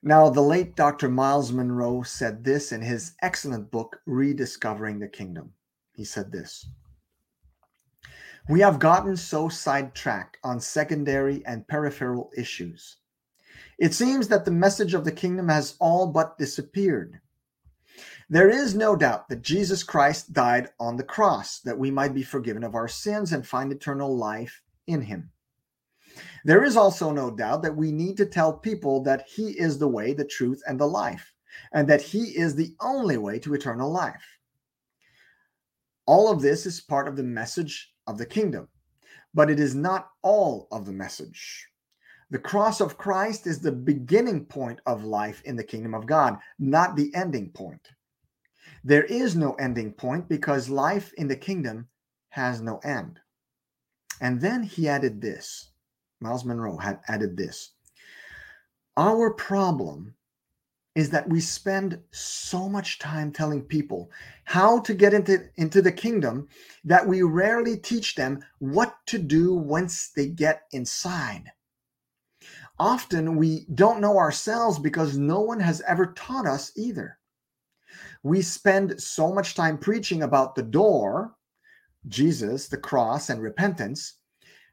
Now, 0.02 0.30
the 0.30 0.40
late 0.40 0.76
Dr. 0.76 1.10
Myles 1.10 1.52
Munroe 1.52 2.02
said 2.02 2.42
this 2.42 2.72
in 2.72 2.80
his 2.80 3.12
excellent 3.20 3.70
book, 3.70 4.00
Rediscovering 4.06 4.98
the 4.98 5.08
Kingdom. 5.08 5.52
He 5.94 6.06
said 6.06 6.32
this 6.32 6.70
We 8.48 8.60
have 8.60 8.78
gotten 8.78 9.18
so 9.18 9.50
sidetracked 9.50 10.38
on 10.42 10.58
secondary 10.58 11.44
and 11.44 11.68
peripheral 11.68 12.30
issues. 12.34 12.96
It 13.78 13.92
seems 13.92 14.28
that 14.28 14.46
the 14.46 14.50
message 14.50 14.94
of 14.94 15.04
the 15.04 15.12
kingdom 15.12 15.48
has 15.48 15.76
all 15.80 16.06
but 16.06 16.38
disappeared. 16.38 17.20
There 18.32 18.48
is 18.48 18.76
no 18.76 18.94
doubt 18.94 19.28
that 19.28 19.42
Jesus 19.42 19.82
Christ 19.82 20.32
died 20.32 20.68
on 20.78 20.96
the 20.96 21.02
cross 21.02 21.58
that 21.62 21.76
we 21.76 21.90
might 21.90 22.14
be 22.14 22.22
forgiven 22.22 22.62
of 22.62 22.76
our 22.76 22.86
sins 22.86 23.32
and 23.32 23.44
find 23.44 23.72
eternal 23.72 24.16
life 24.16 24.62
in 24.86 25.02
him. 25.02 25.32
There 26.44 26.62
is 26.62 26.76
also 26.76 27.10
no 27.10 27.32
doubt 27.32 27.62
that 27.62 27.74
we 27.74 27.90
need 27.90 28.16
to 28.18 28.26
tell 28.26 28.52
people 28.52 29.02
that 29.02 29.26
He 29.28 29.58
is 29.58 29.78
the 29.78 29.88
way, 29.88 30.12
the 30.12 30.24
truth, 30.24 30.62
and 30.66 30.78
the 30.78 30.86
life, 30.86 31.34
and 31.72 31.88
that 31.88 32.02
He 32.02 32.38
is 32.38 32.54
the 32.54 32.72
only 32.80 33.16
way 33.16 33.40
to 33.40 33.54
eternal 33.54 33.90
life. 33.90 34.38
All 36.06 36.30
of 36.30 36.40
this 36.40 36.66
is 36.66 36.80
part 36.80 37.08
of 37.08 37.16
the 37.16 37.24
message 37.24 37.92
of 38.06 38.16
the 38.16 38.26
kingdom, 38.26 38.68
but 39.34 39.50
it 39.50 39.58
is 39.58 39.74
not 39.74 40.08
all 40.22 40.68
of 40.70 40.86
the 40.86 40.92
message. 40.92 41.66
The 42.30 42.38
cross 42.38 42.80
of 42.80 42.96
Christ 42.96 43.48
is 43.48 43.58
the 43.60 43.72
beginning 43.72 44.44
point 44.46 44.80
of 44.86 45.02
life 45.02 45.42
in 45.44 45.56
the 45.56 45.64
kingdom 45.64 45.94
of 45.94 46.06
God, 46.06 46.38
not 46.60 46.94
the 46.94 47.12
ending 47.12 47.50
point. 47.50 47.88
There 48.82 49.04
is 49.04 49.36
no 49.36 49.54
ending 49.54 49.92
point 49.92 50.28
because 50.28 50.70
life 50.70 51.12
in 51.14 51.28
the 51.28 51.36
kingdom 51.36 51.88
has 52.30 52.60
no 52.60 52.78
end. 52.78 53.20
And 54.20 54.40
then 54.40 54.62
he 54.62 54.88
added 54.88 55.20
this 55.20 55.70
Myles 56.20 56.44
Munroe 56.44 56.76
had 56.76 57.00
added 57.08 57.36
this. 57.36 57.72
Our 58.96 59.30
problem 59.30 60.14
is 60.94 61.10
that 61.10 61.28
we 61.28 61.40
spend 61.40 62.02
so 62.10 62.68
much 62.68 62.98
time 62.98 63.32
telling 63.32 63.62
people 63.62 64.10
how 64.44 64.80
to 64.80 64.92
get 64.92 65.14
into, 65.14 65.48
into 65.56 65.80
the 65.80 65.92
kingdom 65.92 66.48
that 66.84 67.06
we 67.06 67.22
rarely 67.22 67.76
teach 67.76 68.16
them 68.16 68.44
what 68.58 68.96
to 69.06 69.18
do 69.18 69.54
once 69.54 70.10
they 70.14 70.26
get 70.26 70.62
inside. 70.72 71.52
Often 72.78 73.36
we 73.36 73.66
don't 73.74 74.00
know 74.00 74.18
ourselves 74.18 74.78
because 74.78 75.16
no 75.16 75.40
one 75.40 75.60
has 75.60 75.80
ever 75.82 76.06
taught 76.06 76.46
us 76.46 76.72
either. 76.76 77.19
We 78.22 78.42
spend 78.42 79.00
so 79.00 79.32
much 79.32 79.54
time 79.54 79.78
preaching 79.78 80.22
about 80.22 80.54
the 80.54 80.62
door, 80.62 81.34
Jesus, 82.08 82.68
the 82.68 82.76
cross, 82.76 83.30
and 83.30 83.40
repentance 83.40 84.18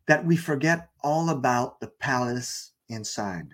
that 0.07 0.25
we 0.25 0.35
forget 0.35 0.89
all 1.03 1.29
about 1.29 1.79
the 1.79 1.87
palace 1.87 2.71
inside. 2.89 3.47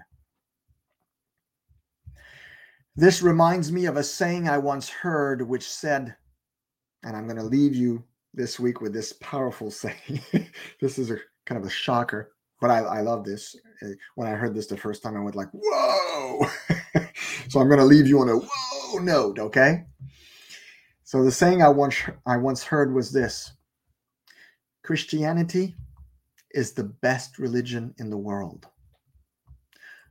This 2.96 3.22
reminds 3.22 3.72
me 3.72 3.86
of 3.86 3.98
a 3.98 4.04
saying 4.04 4.48
I 4.48 4.58
once 4.60 4.90
heard, 4.90 5.48
which 5.48 5.68
said, 5.68 6.16
and 7.04 7.18
I'm 7.18 7.26
going 7.26 7.38
to 7.38 7.44
leave 7.44 7.76
you 7.76 8.04
this 8.34 8.60
week 8.60 8.82
with 8.82 8.94
this 8.94 9.14
powerful 9.14 9.72
saying. 9.72 10.22
this 10.82 10.98
is 10.98 11.12
a 11.12 11.18
kind 11.46 11.60
of 11.60 11.68
a 11.68 11.72
shocker, 11.72 12.34
but 12.62 12.70
I, 12.72 12.80
I 12.80 13.02
love 13.02 13.26
this. 13.26 13.56
When 14.16 14.28
I 14.28 14.32
heard 14.32 14.56
this 14.56 14.68
the 14.68 14.78
first 14.78 15.04
time, 15.04 15.18
I 15.18 15.20
went 15.20 15.36
like, 15.36 15.50
"Whoa!" 15.52 16.48
so 17.50 17.60
I'm 17.60 17.68
going 17.68 17.80
to 17.80 17.86
leave 17.86 18.08
you 18.08 18.22
on 18.22 18.30
a 18.30 18.38
whoa 18.38 18.73
note, 19.00 19.40
okay? 19.40 19.86
So 21.04 21.24
the 21.24 21.32
saying 21.32 21.62
I 21.62 21.70
once 21.70 21.96
I 22.26 22.38
once 22.38 22.64
heard 22.64 22.94
was 22.94 23.12
this: 23.12 23.54
Christianity 24.84 25.76
is 26.52 26.74
the 26.74 26.84
best 26.84 27.40
religion 27.40 27.94
in 27.98 28.10
the 28.10 28.18
world. 28.18 28.68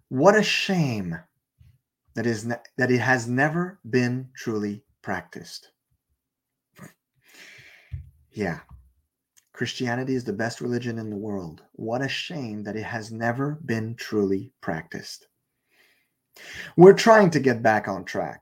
What 0.09 0.37
a 0.37 0.43
shame 0.43 1.19
that 2.15 2.27
is 2.27 2.45
ne- 2.45 2.57
that 2.77 2.91
it 2.91 3.01
has 3.01 3.29
never 3.29 3.81
been 3.89 4.31
truly 4.35 4.85
practiced. 5.03 5.71
yeah. 8.33 8.61
Christianity 9.53 10.15
is 10.15 10.25
the 10.25 10.33
best 10.33 10.61
religion 10.61 10.99
in 10.99 11.11
the 11.11 11.17
world. 11.17 11.63
What 11.73 12.03
a 12.03 12.09
shame 12.09 12.65
that 12.65 12.77
it 12.77 12.85
has 12.85 13.13
never 13.13 13.61
been 13.65 13.95
truly 13.97 14.53
practiced. 14.61 15.29
We're 16.77 16.95
trying 16.95 17.31
to 17.31 17.41
get 17.41 17.63
back 17.63 17.87
on 17.87 18.05
track. 18.05 18.42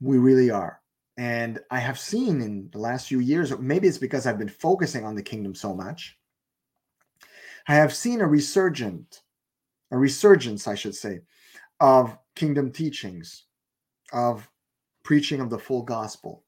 We 0.00 0.18
really 0.18 0.50
are. 0.50 0.80
And 1.16 1.58
I 1.70 1.80
have 1.80 1.98
seen 1.98 2.40
in 2.40 2.70
the 2.72 2.78
last 2.78 3.08
few 3.08 3.18
years, 3.18 3.56
maybe 3.58 3.88
it's 3.88 3.98
because 3.98 4.26
I've 4.26 4.38
been 4.38 4.48
focusing 4.48 5.04
on 5.04 5.16
the 5.16 5.22
kingdom 5.22 5.54
so 5.54 5.74
much, 5.74 6.16
I 7.66 7.74
have 7.74 7.94
seen 7.94 8.20
a 8.20 8.26
resurgent, 8.26 9.22
a 9.90 9.98
resurgence, 9.98 10.68
I 10.68 10.74
should 10.74 10.94
say, 10.94 11.20
of 11.80 12.16
kingdom 12.36 12.70
teachings, 12.70 13.44
of 14.12 14.48
preaching 15.02 15.40
of 15.40 15.50
the 15.50 15.58
full 15.58 15.82
gospel. 15.82 16.44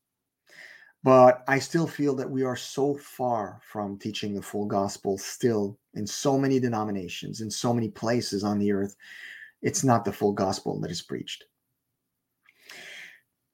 But 1.03 1.42
I 1.48 1.59
still 1.59 1.86
feel 1.86 2.14
that 2.16 2.30
we 2.30 2.44
are 2.44 2.57
so 2.57 2.94
far 2.94 3.59
from 3.62 3.98
teaching 3.98 4.34
the 4.34 4.42
full 4.42 4.66
gospel 4.66 5.18
still 5.18 5.78
in 5.94 6.07
so 6.07 6.38
many 6.38 6.61
denominations, 6.61 7.40
in 7.40 7.51
so 7.51 7.72
many 7.72 7.88
places 7.88 8.44
on 8.44 8.59
the 8.59 8.70
earth. 8.70 8.96
It's 9.62 9.82
not 9.82 10.05
the 10.05 10.12
full 10.12 10.32
gospel 10.32 10.78
that 10.80 10.90
is 10.90 11.03
preached. 11.03 11.44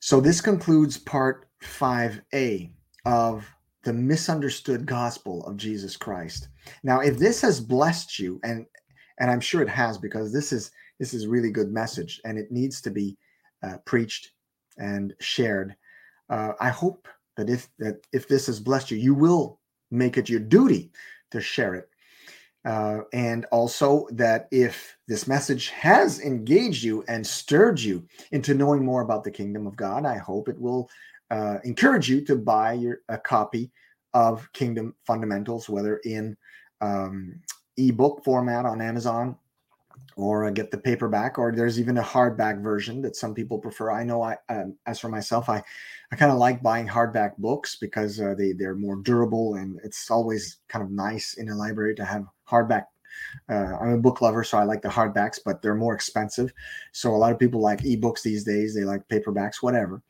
So, 0.06 0.20
this 0.20 0.40
concludes 0.40 0.96
part 0.96 1.48
5a 1.64 2.70
of 3.06 3.44
the 3.82 3.92
misunderstood 3.92 4.86
gospel 4.86 5.44
of 5.48 5.56
Jesus 5.56 5.96
Christ. 5.96 6.46
Now, 6.84 7.00
if 7.00 7.18
this 7.18 7.40
has 7.40 7.58
blessed 7.60 8.16
you, 8.20 8.38
and 8.44 8.66
and 9.18 9.32
I'm 9.32 9.40
sure 9.40 9.62
it 9.62 9.68
has, 9.68 9.98
because 9.98 10.32
this 10.32 10.52
is 10.52 10.70
this 11.00 11.12
is 11.12 11.26
really 11.26 11.50
good 11.50 11.72
message, 11.72 12.20
and 12.24 12.38
it 12.38 12.52
needs 12.52 12.80
to 12.82 12.90
be 12.92 13.18
uh, 13.64 13.78
preached 13.84 14.30
and 14.78 15.12
shared. 15.18 15.74
Uh, 16.30 16.52
I 16.60 16.68
hope 16.68 17.08
that 17.36 17.50
if 17.50 17.68
that 17.80 17.96
if 18.12 18.28
this 18.28 18.46
has 18.46 18.60
blessed 18.60 18.92
you, 18.92 18.98
you 18.98 19.12
will 19.12 19.58
make 19.90 20.16
it 20.16 20.28
your 20.28 20.38
duty 20.38 20.92
to 21.32 21.40
share 21.40 21.74
it. 21.74 21.88
Uh, 22.66 23.02
and 23.12 23.44
also 23.52 24.08
that 24.10 24.48
if 24.50 24.96
this 25.06 25.28
message 25.28 25.68
has 25.68 26.20
engaged 26.20 26.82
you 26.82 27.04
and 27.06 27.24
stirred 27.24 27.80
you 27.80 28.04
into 28.32 28.54
knowing 28.54 28.84
more 28.84 29.02
about 29.02 29.22
the 29.22 29.30
kingdom 29.30 29.68
of 29.68 29.76
God, 29.76 30.04
I 30.04 30.18
hope 30.18 30.48
it 30.48 30.60
will 30.60 30.90
uh, 31.30 31.58
encourage 31.62 32.08
you 32.08 32.24
to 32.24 32.34
buy 32.34 32.72
your 32.72 32.98
a 33.08 33.18
copy 33.18 33.70
of 34.14 34.52
Kingdom 34.52 34.96
Fundamentals, 35.06 35.68
whether 35.68 35.98
in 35.98 36.36
um, 36.80 37.40
ebook 37.76 38.24
format 38.24 38.64
on 38.64 38.80
Amazon 38.80 39.36
or 40.16 40.46
uh, 40.46 40.50
get 40.50 40.70
the 40.70 40.78
paperback, 40.78 41.38
or 41.38 41.52
there's 41.52 41.78
even 41.78 41.98
a 41.98 42.02
hardback 42.02 42.62
version 42.62 43.02
that 43.02 43.16
some 43.16 43.34
people 43.34 43.58
prefer. 43.58 43.92
I 43.92 44.02
know 44.02 44.22
I, 44.22 44.38
um, 44.48 44.76
as 44.86 44.98
for 44.98 45.08
myself, 45.08 45.48
I, 45.48 45.62
I 46.10 46.16
kind 46.16 46.32
of 46.32 46.38
like 46.38 46.62
buying 46.62 46.88
hardback 46.88 47.36
books 47.36 47.76
because 47.76 48.20
uh, 48.20 48.34
they 48.36 48.52
they're 48.52 48.74
more 48.74 48.96
durable, 48.96 49.54
and 49.54 49.78
it's 49.84 50.10
always 50.10 50.58
kind 50.68 50.84
of 50.84 50.90
nice 50.90 51.34
in 51.34 51.48
a 51.50 51.54
library 51.54 51.94
to 51.96 52.04
have 52.04 52.24
hardback 52.48 52.84
uh, 53.48 53.76
I'm 53.80 53.92
a 53.92 53.98
book 53.98 54.20
lover, 54.20 54.44
so 54.44 54.58
I 54.58 54.64
like 54.64 54.82
the 54.82 54.88
hardbacks, 54.88 55.38
but 55.44 55.62
they're 55.62 55.74
more 55.74 55.94
expensive. 55.94 56.52
So 56.92 57.14
a 57.14 57.16
lot 57.16 57.32
of 57.32 57.38
people 57.38 57.60
like 57.60 57.80
ebooks 57.80 58.22
these 58.22 58.44
days. 58.44 58.74
They 58.74 58.84
like 58.84 59.06
paperbacks, 59.08 59.56
whatever. 59.62 60.02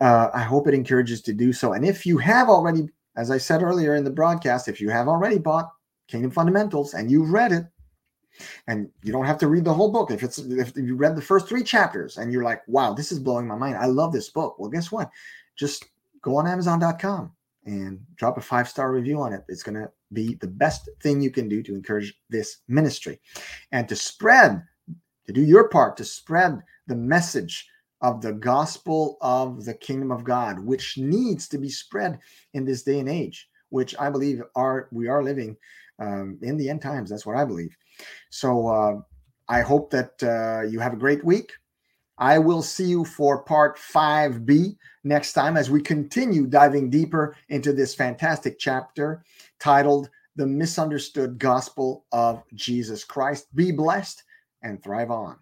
Uh, 0.00 0.28
I 0.32 0.42
hope 0.42 0.66
it 0.66 0.74
encourages 0.74 1.20
to 1.22 1.32
do 1.32 1.52
so. 1.52 1.72
And 1.72 1.84
if 1.84 2.06
you 2.06 2.18
have 2.18 2.48
already, 2.48 2.88
as 3.16 3.30
I 3.30 3.38
said 3.38 3.62
earlier 3.62 3.94
in 3.96 4.04
the 4.04 4.10
broadcast, 4.10 4.68
if 4.68 4.80
you 4.80 4.90
have 4.90 5.08
already 5.08 5.38
bought 5.38 5.70
Kingdom 6.08 6.30
Fundamentals 6.30 6.94
and 6.94 7.10
you've 7.10 7.30
read 7.30 7.52
it, 7.52 7.66
and 8.68 8.88
you 9.02 9.12
don't 9.12 9.26
have 9.26 9.38
to 9.38 9.48
read 9.48 9.64
the 9.64 9.74
whole 9.74 9.92
book. 9.92 10.10
If 10.10 10.22
it's 10.22 10.38
if 10.38 10.74
you 10.76 10.96
read 10.96 11.14
the 11.14 11.20
first 11.20 11.46
three 11.46 11.62
chapters 11.62 12.16
and 12.16 12.32
you're 12.32 12.44
like, 12.44 12.62
wow, 12.68 12.94
this 12.94 13.12
is 13.12 13.18
blowing 13.18 13.46
my 13.46 13.56
mind. 13.56 13.76
I 13.76 13.84
love 13.86 14.12
this 14.12 14.30
book. 14.30 14.58
Well, 14.58 14.70
guess 14.70 14.90
what? 14.90 15.10
Just 15.56 15.86
go 16.22 16.36
on 16.36 16.46
Amazon.com 16.46 17.32
and 17.66 18.00
drop 18.14 18.38
a 18.38 18.40
five 18.40 18.66
star 18.66 18.92
review 18.92 19.20
on 19.20 19.34
it. 19.34 19.42
It's 19.48 19.62
going 19.62 19.74
to 19.74 19.90
be 20.12 20.34
the 20.34 20.48
best 20.48 20.88
thing 21.02 21.20
you 21.20 21.30
can 21.30 21.48
do 21.48 21.62
to 21.62 21.74
encourage 21.74 22.14
this 22.28 22.58
ministry 22.68 23.20
and 23.72 23.88
to 23.88 23.96
spread, 23.96 24.62
to 25.26 25.32
do 25.32 25.42
your 25.42 25.68
part, 25.68 25.96
to 25.96 26.04
spread 26.04 26.60
the 26.86 26.96
message 26.96 27.68
of 28.02 28.22
the 28.22 28.32
gospel 28.32 29.18
of 29.20 29.64
the 29.64 29.74
kingdom 29.74 30.10
of 30.10 30.24
God, 30.24 30.58
which 30.58 30.96
needs 30.98 31.48
to 31.48 31.58
be 31.58 31.68
spread 31.68 32.18
in 32.54 32.64
this 32.64 32.82
day 32.82 32.98
and 32.98 33.08
age, 33.08 33.48
which 33.68 33.94
I 33.98 34.10
believe 34.10 34.42
are 34.56 34.88
we 34.90 35.08
are 35.08 35.22
living 35.22 35.56
um, 35.98 36.38
in 36.42 36.56
the 36.56 36.70
end 36.70 36.82
times. 36.82 37.10
That's 37.10 37.26
what 37.26 37.36
I 37.36 37.44
believe. 37.44 37.76
So 38.30 38.68
uh, 38.68 39.00
I 39.48 39.60
hope 39.60 39.90
that 39.90 40.22
uh, 40.22 40.66
you 40.66 40.80
have 40.80 40.94
a 40.94 40.96
great 40.96 41.24
week. 41.24 41.52
I 42.20 42.38
will 42.38 42.62
see 42.62 42.84
you 42.84 43.06
for 43.06 43.42
part 43.42 43.78
5B 43.78 44.76
next 45.04 45.32
time 45.32 45.56
as 45.56 45.70
we 45.70 45.80
continue 45.80 46.46
diving 46.46 46.90
deeper 46.90 47.34
into 47.48 47.72
this 47.72 47.94
fantastic 47.94 48.58
chapter 48.58 49.24
titled 49.58 50.10
The 50.36 50.46
Misunderstood 50.46 51.38
Gospel 51.38 52.04
of 52.12 52.44
Jesus 52.54 53.04
Christ. 53.04 53.46
Be 53.56 53.72
blessed 53.72 54.22
and 54.62 54.82
thrive 54.82 55.10
on. 55.10 55.38